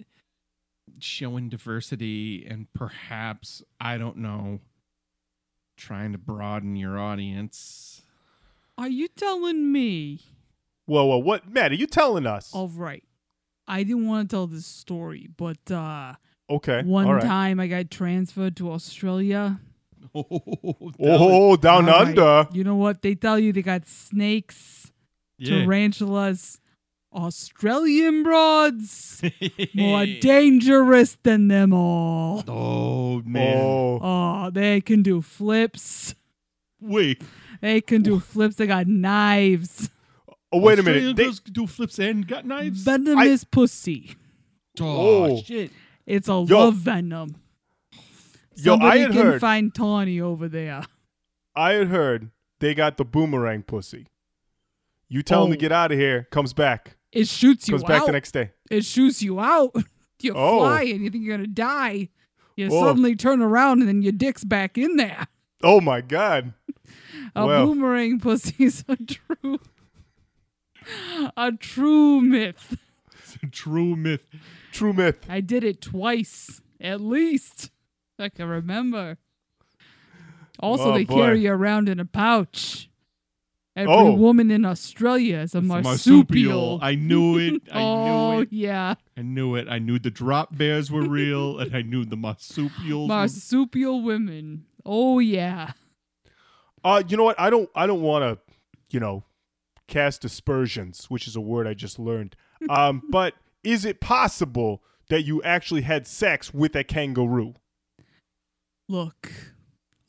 [0.99, 4.61] showing diversity and perhaps, I don't know,
[5.76, 8.03] trying to broaden your audience.
[8.76, 10.20] Are you telling me?
[10.87, 11.49] Whoa, whoa, what?
[11.51, 12.53] Matt, are you telling us?
[12.55, 13.05] All right.
[13.66, 16.14] I didn't want to tell this story, but uh,
[16.51, 16.82] okay.
[16.82, 17.22] one all right.
[17.22, 19.61] time I got transferred to Australia.
[20.16, 22.16] Oh, down All right.
[22.16, 22.49] under.
[22.53, 23.03] You know what?
[23.03, 24.93] They tell you they got snakes,
[25.39, 25.64] yeah.
[25.64, 26.61] tarantulas,
[27.15, 29.23] Australian broads,
[29.75, 32.43] more dangerous than them all.
[32.49, 33.57] Oh man!
[33.61, 36.15] Oh, Oh, they can do flips.
[36.81, 37.23] Wait,
[37.61, 38.57] They can do flips.
[38.57, 39.91] They got knives.
[40.53, 41.17] oh wait a minute.
[41.17, 42.83] They- girls do flips and got knives.
[42.83, 44.17] Venomous pussy.
[44.81, 45.41] oh, Oh.
[45.43, 45.71] shit!
[46.07, 46.43] It's a Yo.
[46.43, 47.37] love venom.
[48.57, 49.41] Yo, I Somebody had can heard.
[49.41, 50.83] find Tawny over there.
[51.57, 54.07] I had heard they got the boomerang pussy.
[55.09, 55.61] You tell him to Oh.
[55.61, 58.07] get out of here, comes back, It shoots you back out.
[58.07, 58.51] the next day.
[58.71, 59.75] it shoots you out.
[60.23, 60.61] You Oh.
[60.61, 62.09] fly and you think you're gonna die.
[62.57, 62.81] You Oh.
[62.87, 65.27] suddenly turn around and then your dick's back in there.
[65.62, 66.55] Oh my god.
[67.37, 67.67] A Well.
[67.67, 69.59] boomerang pussy's a true,
[71.37, 72.79] a true myth.
[73.19, 74.23] It's a true myth.
[74.73, 75.27] True myth.
[75.29, 77.71] I did it twice, at least.
[78.19, 79.19] I can remember.
[80.59, 81.17] Also, Oh, they boy.
[81.17, 82.89] carry you around in a pouch.
[83.77, 84.14] Every Oh.
[84.14, 86.79] woman in Australia is a a marsupial.
[86.81, 87.62] I knew it.
[87.72, 88.49] I oh knew it.
[88.53, 89.66] yeah, I knew it.
[89.68, 93.09] I knew the drop bears were real, and I knew the marsupials.
[93.09, 94.66] were- marsupial women.
[94.85, 95.72] Oh yeah.
[96.85, 97.41] Uh, you know what?
[97.41, 97.68] I don't.
[97.75, 98.55] I don't want to,
[98.91, 99.25] you know,
[99.89, 102.37] cast aspersions, which is a word I just learned.
[102.70, 107.55] Um, but is it possible that you actually had sex with a kangaroo?
[108.89, 109.33] Look,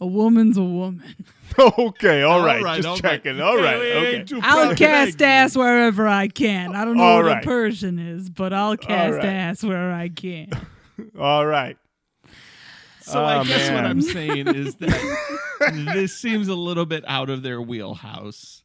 [0.01, 1.15] a woman's a woman.
[1.59, 3.01] okay, all All right, right, just all right.
[3.23, 3.39] checking.
[3.41, 4.39] All right, Hey, hey, okay.
[4.43, 6.75] I'll cast ass wherever I can.
[6.75, 7.43] I don't know All what right.
[7.43, 9.25] a Persian is, but I'll cast right.
[9.25, 10.49] ass where I can.
[11.19, 11.77] All right.
[13.01, 13.85] So Oh, I guess what.
[13.85, 15.17] I'm saying is that
[15.93, 18.63] this seems a little bit out of their wheelhouse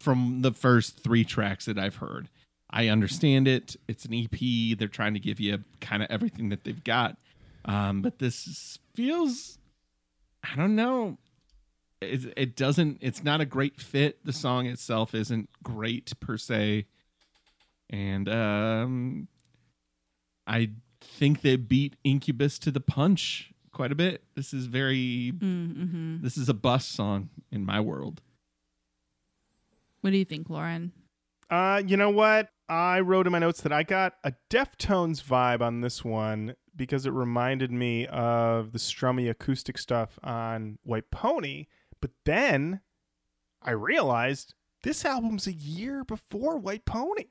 [0.00, 2.28] from the first three tracks that I've heard.
[2.70, 3.76] I understand it.
[3.86, 4.78] It's an EP.
[4.78, 7.18] They're trying to give you kind of everything that they've got.
[7.66, 9.58] Um, but this feels,
[10.42, 11.18] I don't know.
[12.00, 14.24] It, it doesn't, it's not a great fit.
[14.24, 16.86] The song itself isn't great per se.
[17.90, 19.28] And um,
[20.46, 20.70] I
[21.00, 24.22] think they beat Incubus to the punch quite a bit.
[24.34, 26.22] This is very mm-hmm.
[26.22, 28.20] this is a bus song in my world.
[30.00, 30.92] What do you think, Lauren?
[31.50, 32.48] Uh, you know what?
[32.68, 37.06] I wrote in my notes that I got a Deftones vibe on this one because
[37.06, 41.66] it reminded me of the strummy acoustic stuff on White Pony.
[42.00, 42.80] But then
[43.62, 47.26] I realized this album's a year before White Pony.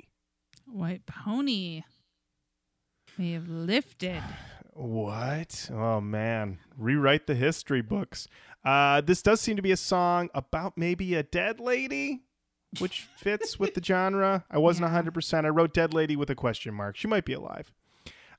[0.66, 1.84] White pony.
[3.18, 4.22] We have lifted.
[4.74, 5.70] What?
[5.74, 8.28] Oh man, rewrite the history books.
[8.64, 12.22] Uh, this does seem to be a song about maybe a dead lady,
[12.80, 14.46] which fits with the genre.
[14.50, 14.94] I wasn't Yeah.
[14.94, 15.46] hundred percent.
[15.46, 16.96] I wrote dead lady with a question mark.
[16.96, 17.74] She might be alive.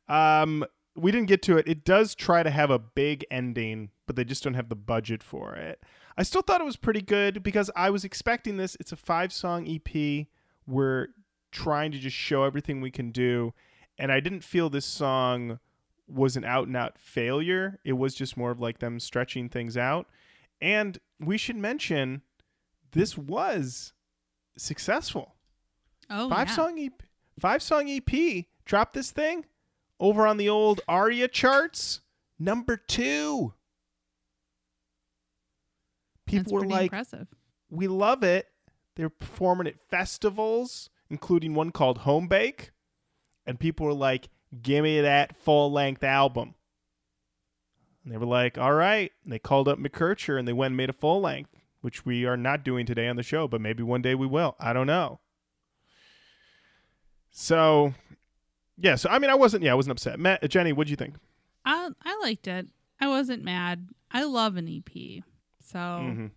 [0.09, 1.67] Um, we didn't get to it.
[1.67, 5.23] It does try to have a big ending, but they just don't have the budget
[5.23, 5.83] for it.
[6.17, 8.77] I still thought it was pretty good because I was expecting this.
[8.79, 10.27] It's a five song EP.
[10.67, 11.09] We're
[11.51, 13.55] trying to just show everything we can do.
[13.99, 15.59] And I didn't feel this song
[16.07, 17.79] was an out and out failure.
[17.85, 20.09] It was just more of like them stretching things out.
[20.61, 22.23] And we should mention
[22.93, 23.93] this was
[24.59, 25.35] successful.
[26.11, 26.55] Oh, five yeah.
[26.55, 27.03] song EP,
[27.39, 28.45] five song EP.
[28.65, 29.47] Drop this thing
[30.03, 32.01] over on the old Aria charts,
[32.37, 33.55] number 2.
[36.27, 37.29] People That's were like, impressive.
[37.71, 38.49] we love it.
[38.97, 42.73] They're performing at festivals, including one called Home Bake.
[43.47, 44.29] And people were like,
[44.61, 46.57] give me that full length album.
[48.03, 49.13] And they were like, all right.
[49.23, 51.51] And they called up McKercher and they went and made a full length,
[51.81, 54.57] which we are not doing today on the show, but maybe one day we will.
[54.59, 55.21] I don't know.
[57.31, 57.95] So,
[58.83, 58.97] yeah.
[58.97, 60.21] So, I mean, I wasn't, yeah, I wasn't upset.
[60.21, 61.15] Matt, Jenny, what'd you think?
[61.65, 62.69] I I liked it.
[63.01, 63.89] I wasn't mad.
[64.11, 65.23] I love an EP.
[65.65, 66.31] So Mhm.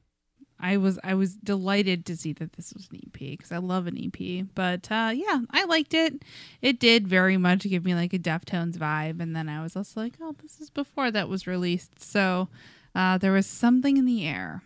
[0.60, 3.88] I was I was delighted to see that this was an EP because I love
[3.88, 4.46] an EP.
[4.56, 6.24] But uh, yeah, I liked it.
[6.62, 10.00] It did very much give me like a Deftones vibe, and then I was also
[10.00, 12.48] like, oh, this is before that was released, so
[12.96, 14.64] uh, there was something in the air.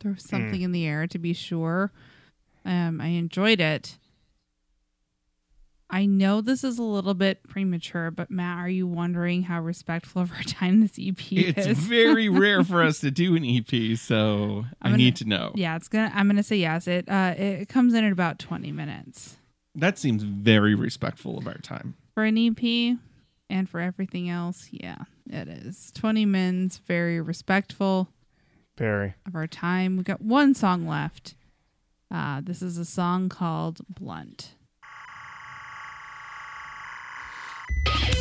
[0.00, 1.90] There was something in the air to be sure.
[2.64, 3.98] Um, I enjoyed it.
[5.90, 10.20] I know this is a little bit premature, but Matt, are you wondering how respectful
[10.20, 11.66] of our time this EP It's is?
[11.66, 15.24] It's very rare for us to do an EP, so I I'm gonna- need to
[15.24, 15.52] know.
[15.54, 16.12] Yeah, it's gonna.
[16.14, 16.86] I'm gonna say yes.
[16.86, 19.36] It uh, it comes in at about 20 minutes
[19.74, 21.94] That seems very respectful of our time.
[22.14, 22.98] for an EP,
[23.48, 24.98] and for everything else, yeah,
[25.30, 26.78] it is 20 minutes.
[26.86, 28.08] Very respectful
[28.76, 29.14] Very.
[29.26, 29.96] of our time.
[29.96, 31.34] We got one song left.
[32.10, 34.50] Uh, this is a song called "Blunt."
[37.76, 38.17] Yeah.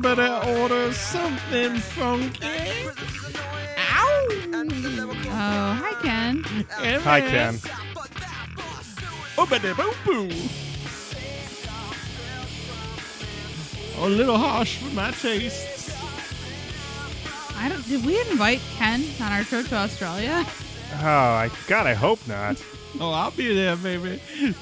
[0.00, 2.46] Somebody order something funky?
[5.30, 6.42] Oh, hi Ken.
[7.02, 7.54] Hi, Ken.
[9.36, 10.30] Oobity-boo-boo.
[14.00, 15.90] A little harsh for my tastes.
[17.56, 17.84] I don't.
[17.88, 20.44] Did we invite Ken on our trip to Australia?
[21.00, 22.62] Oh, I God, I hope not.
[23.00, 24.18] Oh, I'll be there, baby.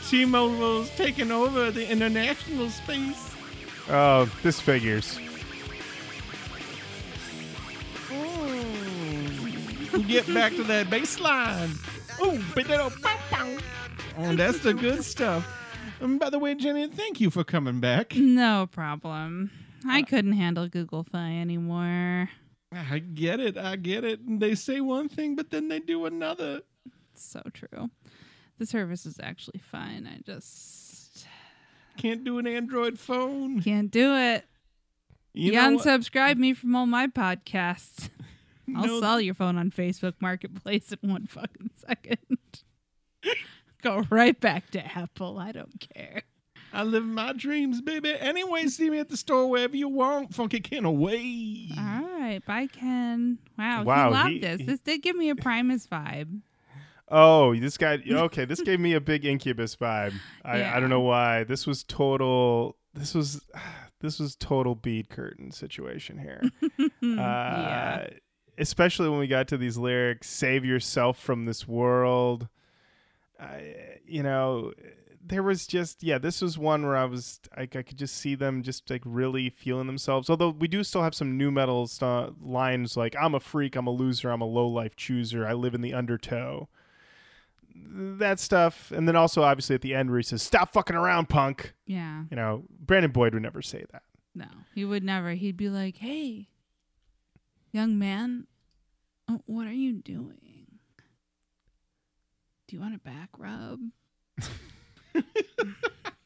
[0.09, 3.31] T-Mobile's taking over the international space.
[3.89, 5.19] Oh, this figures.
[10.03, 11.71] Get back to that bass line.
[12.21, 12.91] Oh, pow,
[13.31, 13.57] pow.
[14.19, 15.47] Oh, that's the good stuff.
[16.01, 18.15] And by the way, Jenny, thank you for coming back.
[18.17, 19.51] No problem.
[19.87, 22.29] I couldn't handle Google Fi anymore.
[22.73, 23.57] I get it.
[23.57, 24.21] I get it.
[24.21, 26.63] And they say one thing, but then they do another.
[27.13, 27.91] It's so true.
[28.59, 30.07] The service is actually fine.
[30.07, 31.27] I just
[31.97, 33.61] Can't do an Android phone.
[33.63, 34.45] can't do it.
[35.33, 38.09] You You, unsubscribe me from all my podcasts.
[38.75, 39.01] I'll No.
[39.01, 42.19] sell your phone on Facebook Marketplace in one fucking second.
[43.83, 45.39] Go right back to Apple.
[45.39, 46.23] I don't care.
[46.73, 48.15] I live my dreams, baby.
[48.19, 50.35] Anyway, see me at the store wherever you want.
[50.35, 51.69] Funky can away.
[51.79, 51.85] All
[52.19, 52.41] right.
[52.47, 53.39] Bye, Ken.
[53.59, 53.85] Wow.
[53.85, 54.61] Wow, He loved he- this.
[54.61, 56.41] he- This did give me a Primus vibe.
[57.09, 58.03] Oh, this guy.
[58.11, 60.15] Okay, this gave me a big Incubus vibe.
[60.45, 61.45] I, I don't know why.
[61.45, 62.77] This was total.
[62.95, 63.47] This was
[64.01, 66.43] this was total bead curtain situation here.
[66.83, 68.09] uh, yeah.
[68.59, 72.49] Especially when we got to these lyrics, "Save yourself from this world."
[73.39, 74.73] I, you know,
[75.25, 76.19] there was just yeah.
[76.19, 79.51] This was one where I was like I could just see them just like really
[79.51, 80.31] feeling themselves.
[80.31, 83.87] Although we do still have some nu metal st- lines like "I'm a freak, I'm
[83.87, 86.69] a loser, I'm a low life chooser, I live in the undertow."
[87.75, 91.29] That stuff, and then also obviously at the end where he says, "Stop fucking around,
[91.29, 92.25] punk." Yeah.
[92.31, 94.03] You know, Brandon Boyd would never say that.
[94.35, 95.33] No, he would never.
[95.33, 96.49] He'd be like, "Hey,
[97.77, 98.47] young man,
[99.29, 100.67] uh, what are you doing?
[102.67, 103.79] Do you want a back rub?"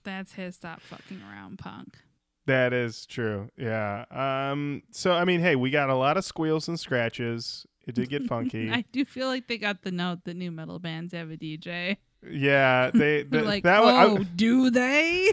[0.05, 1.99] That's his stop fucking around punk.
[2.47, 3.51] That is true.
[3.57, 4.05] Yeah.
[4.11, 4.83] Um.
[4.91, 7.67] So I mean, hey, we got a lot of squeals and scratches.
[7.87, 8.71] It did get funky.
[8.71, 11.99] I do feel like they got the note that nu metal bands have a DJ.
[12.29, 12.91] yeah.
[12.93, 13.23] They.
[13.29, 15.31] They're like, that I- "Oh, do they?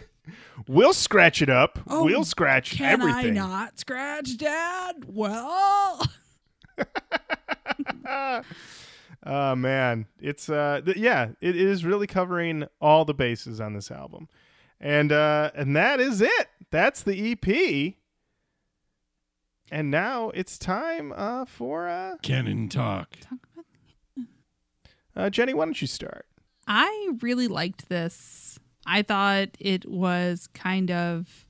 [0.68, 1.80] We'll scratch it up.
[1.88, 3.38] Oh, we'll scratch Can everything.
[3.38, 5.06] I not scratch, Dad?
[5.08, 6.06] Well,
[9.26, 13.92] oh man, it's uh, th- yeah, it is really covering all the bases on this
[13.92, 14.28] album,
[14.80, 16.48] and uh, and that is it.
[16.72, 17.96] That's the EP.
[19.70, 23.18] And now it's time uh for uh, Canon talk.
[25.16, 25.54] uh Jenny.
[25.54, 26.26] Why don't you start?
[26.68, 28.60] I really liked this.
[28.88, 31.46] I thought it was kind of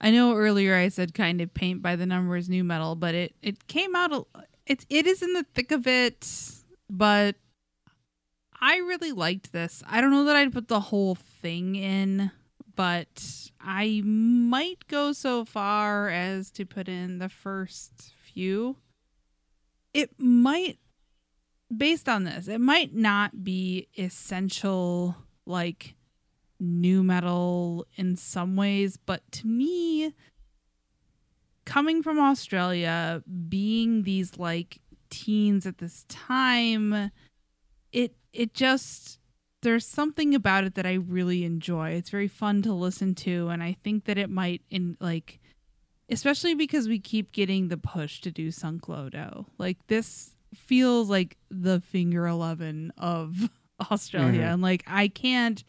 [0.00, 3.36] I know earlier I said kind of paint by the numbers nu metal, but it
[3.42, 4.24] it came out a,
[4.66, 6.28] it it is in the thick of it,
[6.90, 7.36] but
[8.60, 9.82] I really liked this.
[9.86, 12.32] I don't know that I'd put the whole thing in,
[12.74, 18.76] but I might go so far as to put in the first few.
[19.94, 20.78] It might
[21.76, 25.16] based on this, it might not be essential
[25.46, 25.94] like
[26.62, 30.14] nu metal in some ways, but to me,
[31.64, 34.78] coming from Australia, being these like
[35.10, 37.10] teens at this time,
[37.92, 39.18] it it just
[39.62, 41.90] there's something about it that I really enjoy.
[41.90, 45.40] It's very fun to listen to and I think that it might in like
[46.08, 49.46] especially because we keep getting the push to do Sunk Loto.
[49.58, 53.48] Like this feels like the finger 11 of
[53.90, 54.52] Australia Mhm.
[54.54, 55.62] and like I can't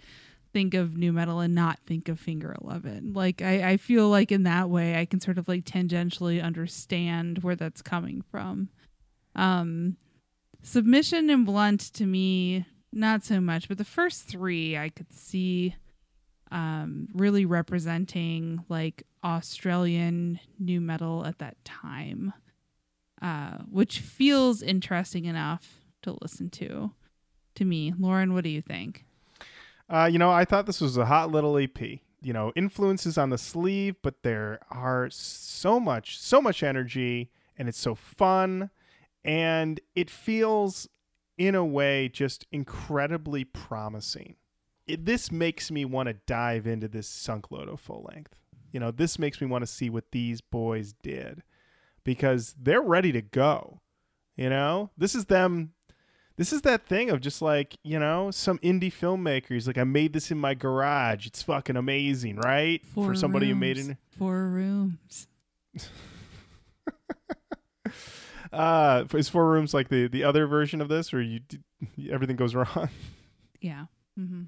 [0.54, 4.32] think of nu metal and not think of finger 11 like I, I feel like
[4.32, 8.70] in that way i can sort of like tangentially understand where that's coming from.
[9.36, 9.98] Um
[10.62, 15.76] submission and blunt to me not so much but the first three i could see
[16.52, 22.32] um really representing like australian nu metal at that time
[23.22, 26.92] uh which feels interesting enough to listen to
[27.56, 27.94] to me.
[27.98, 29.06] Lauren what do you think
[29.94, 31.80] Uh, you know, I thought this was a hot little EP.
[31.80, 37.70] You know, influences on the sleeve, but there are so much, so much energy, and
[37.70, 38.72] it's so fun,
[39.24, 40.88] and it feels,
[41.38, 44.38] in a way, just incredibly promising.
[44.88, 48.36] It, this makes me want to dive into this Sunk Loto full length.
[48.72, 51.44] You know, this makes me want to see what these boys did
[52.04, 53.82] because they're ready to go.
[54.36, 55.74] You know, this is them
[56.38, 60.14] this is that thing of just like you know some indie filmmakers like i made
[60.14, 63.90] this in my garage it's fucking amazing right Four for somebody who made rooms.
[63.90, 65.28] it four rooms
[68.52, 71.40] uh is four rooms like the the other version of this or you
[72.10, 72.90] everything goes wrong
[73.62, 73.86] yeah
[74.20, 74.44] mm-hmm.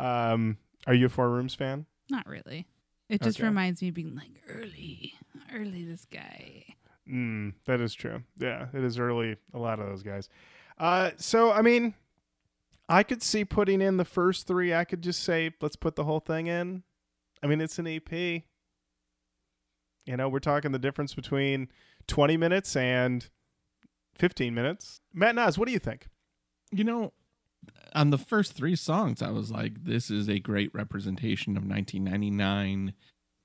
[0.00, 0.56] um
[0.86, 2.66] are you a four rooms fan Not really.
[3.10, 3.46] It just Okay.
[3.46, 5.14] reminds me of being like early,
[5.54, 5.82] early.
[5.84, 6.64] This guy.
[7.10, 10.28] mm, that is true yeah it is early a lot of those guys
[10.78, 11.94] uh so i mean
[12.88, 14.72] i could see putting in the first three.
[14.72, 16.82] I could just say let's put the whole thing in.
[17.42, 18.42] I mean it's an ep you
[20.16, 21.68] know we're talking the difference between
[22.06, 23.28] 20 minutes and
[24.18, 25.00] 15 minutes.
[25.14, 26.08] Matt Nas, what do you think?
[26.72, 27.12] You know,
[27.94, 32.94] on the first three songs, I was like, this is a great representation of 1999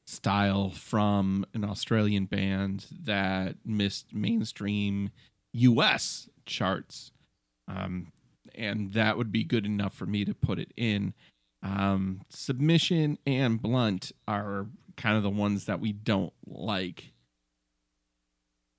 [0.06, 5.12] style from an Australian band that missed mainstream
[5.54, 7.12] US charts.
[7.68, 8.12] Um,
[8.56, 11.14] and that would be good enough for me to put it in.
[11.62, 17.14] Um, submission and blunt are kind of the ones that we don't like.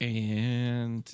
[0.01, 1.11] And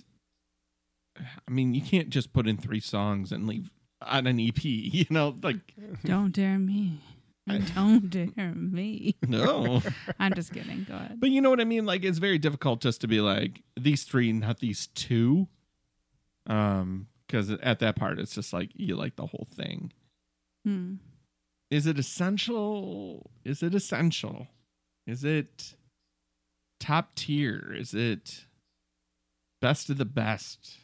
[1.16, 3.70] I mean, you can't just put in three songs and leave
[4.02, 5.58] on an EP, you know, like
[6.04, 7.00] Don't dare me.
[7.74, 9.16] Don't dare me.
[9.26, 9.82] no.
[10.18, 10.84] I'm just kidding.
[10.88, 11.18] Go ahead.
[11.18, 11.84] but you know what I mean?
[11.84, 15.48] Like it's very difficult just to be like these three, not these two.
[16.46, 19.92] Um, because at that part it's just like you like the whole thing.
[20.64, 20.94] Hmm.
[21.70, 23.30] Is it essential?
[23.44, 24.48] Is it essential?
[25.06, 25.74] Is it
[26.80, 27.72] top tier?
[27.76, 28.46] Is it
[29.60, 30.78] best of the best?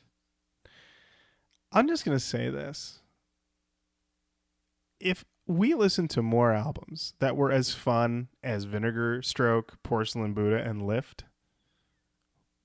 [1.72, 3.00] i'm just going to say this
[4.98, 10.56] if we listened to more albums that were as fun as vinegar stroke porcelain buddha
[10.56, 11.24] and lift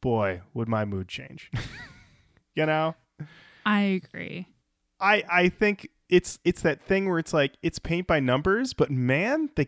[0.02, 1.52] boy would my mood change
[2.56, 2.96] you know
[3.66, 4.48] I agree.
[5.00, 8.92] I I think it's it's that thing where it's like it's paint by numbers, but
[8.92, 9.68] man, they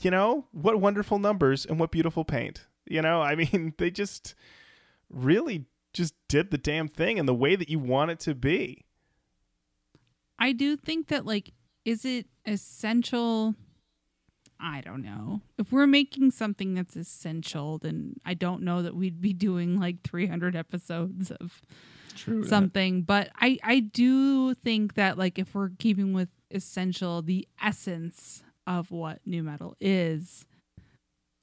[0.00, 2.66] you know, what wonderful numbers and what beautiful paint.
[2.86, 4.34] You know, I mean, they just
[5.10, 8.84] really just did the damn thing in the way that you want it to be.
[10.38, 11.52] I do think that like
[11.84, 13.54] is it essential
[14.64, 15.40] I don't know.
[15.58, 20.02] If we're making something that's essential, then I don't know that we'd be doing like
[20.02, 21.62] 300 episodes of
[22.16, 22.44] True.
[22.44, 23.02] something.
[23.02, 28.90] But I I do think that like if we're keeping with essential, the essence of
[28.90, 30.46] what nu metal is,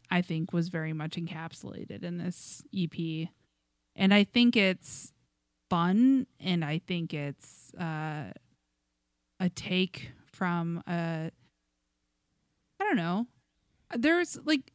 [0.09, 3.29] I think was very much encapsulated in this EP.
[3.95, 5.11] And I think it's
[5.69, 8.31] fun and I think it's uh
[9.39, 11.31] a take from a
[12.79, 13.27] I don't know.
[13.95, 14.71] There's like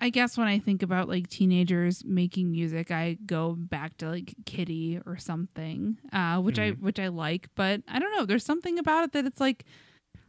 [0.00, 4.34] I guess when I think about like teenagers making music, I go back to like
[4.46, 7.48] Kitty or something, uh, which I which I like.
[7.54, 8.24] But I don't know.
[8.24, 9.64] There's something about it that it's like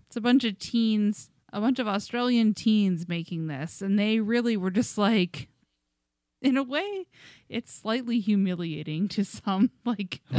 [0.07, 4.57] it's a bunch of teens, a bunch of Australian teens making this, and they really
[4.57, 5.47] were just like,
[6.41, 7.05] in a way,
[7.47, 9.71] it's slightly humiliating to some.
[9.85, 10.21] Like,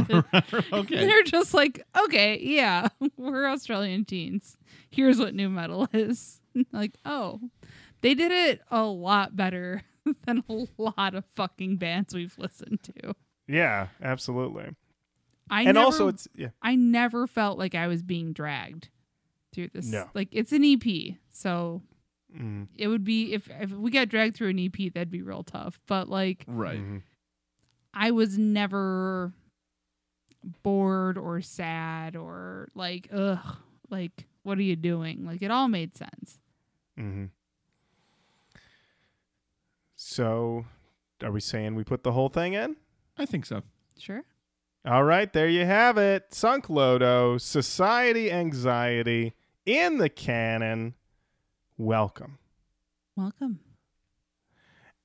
[0.73, 1.05] okay.
[1.05, 4.57] they're just like, okay, yeah, we're Australian teens.
[4.89, 6.39] Here's what nu metal is.
[6.71, 7.39] like, oh,
[8.03, 9.81] they did it a lot better
[10.25, 13.15] than a lot of fucking bands we've listened to.
[13.47, 14.75] Yeah, absolutely.
[15.49, 16.49] I and never, also it's yeah.
[16.61, 18.89] I never felt like I was being dragged
[19.53, 19.85] through this.
[19.87, 20.09] No.
[20.13, 21.81] Like it's an EP, so
[22.35, 25.43] Mm, it would be if if we got dragged through an EP, that'd be real
[25.43, 25.79] tough.
[25.85, 26.79] But like Right.
[26.79, 27.03] mhm.
[27.93, 29.33] I was never
[30.63, 33.57] bored or sad or like ugh,
[33.91, 35.25] like what are you doing?
[35.25, 36.39] Like it all made sense.
[36.97, 37.25] hmm
[40.13, 40.65] So,
[41.23, 42.75] are we saying we put the whole thing in?
[43.17, 43.63] I think so.
[43.97, 44.23] Sure.
[44.85, 46.35] All right, there you have it.
[46.35, 49.33] Sunk Loto, Society Anxiety
[49.65, 50.93] in the canon.
[51.79, 52.37] Welcome.
[53.15, 53.61] Welcome.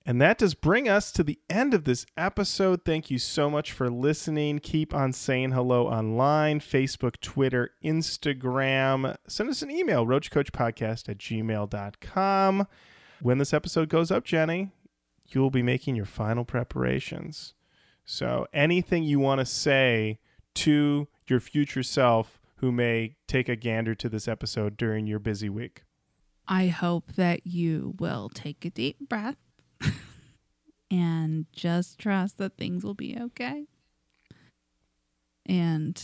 [0.05, 2.85] And that does bring us to the end of this episode.
[2.85, 4.59] Thank you so much for listening.
[4.59, 9.17] Keep on saying hello online Facebook, Twitter, Instagram.
[9.27, 12.67] Send us an email, roachkoachpodcast at gmail.com.
[13.21, 14.71] When this episode goes up, Jenny,
[15.29, 17.55] you will be making your final preparations.
[18.05, 20.19] So anything you want to say
[20.55, 25.49] to your future self who may take a gander to this episode during your busy
[25.49, 25.85] week.
[26.49, 29.37] I hope that you will take a deep breath
[30.91, 33.67] and just trust that things will be okay.
[35.45, 36.03] And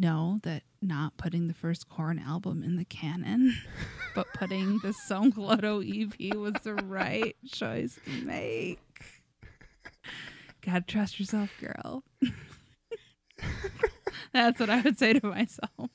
[0.00, 3.56] know that not putting the first Korn album in the canon,
[4.14, 8.80] but putting the Sunk Loto EP was the right choice to make.
[10.64, 12.02] Gotta trust yourself, girl.
[14.32, 15.90] That's what I would say to myself.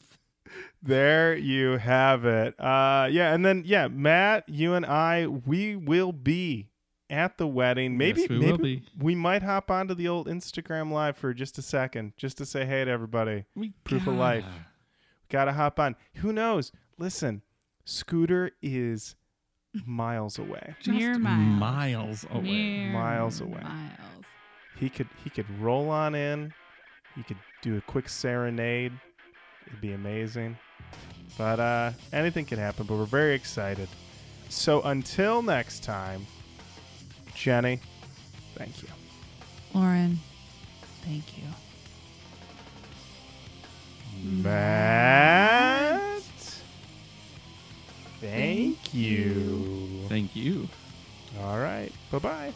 [0.81, 2.59] There you have it.
[2.59, 6.69] Uh, yeah, and then yeah, Matt, you and I, we will be
[7.09, 7.97] at the wedding.
[7.97, 8.83] Maybe Yes, we maybe will be.
[8.99, 12.65] we might hop onto the old Instagram live for just a second, just to say
[12.65, 13.45] hey to everybody.
[13.55, 14.45] We Proof of life.
[15.29, 15.95] Gotta hop on.
[16.15, 16.71] Who knows?
[16.97, 17.41] Listen,
[17.83, 19.15] Scooter is
[19.85, 20.75] miles away.
[20.79, 21.59] Just Mere miles.
[21.59, 22.41] miles away.
[22.43, 23.61] Mere Miles away.
[23.61, 24.25] Miles.
[24.77, 26.53] He could he could roll on in.
[27.15, 28.91] He could do a quick serenade.
[29.67, 30.57] It'd be amazing.
[31.37, 33.89] But uh anything can happen, but we're very excited.
[34.49, 36.25] So until next time,
[37.35, 37.79] Jenny,
[38.55, 38.89] thank you.
[39.73, 40.19] Lauren,
[41.03, 41.43] thank you.
[44.41, 46.21] Matt,
[48.19, 50.05] thank you.
[50.09, 50.67] Thank you.
[51.41, 51.91] All right.
[52.11, 52.53] Bye-bye.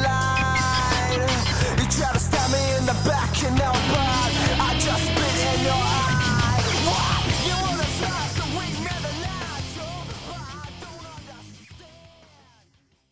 [0.00, 0.19] down,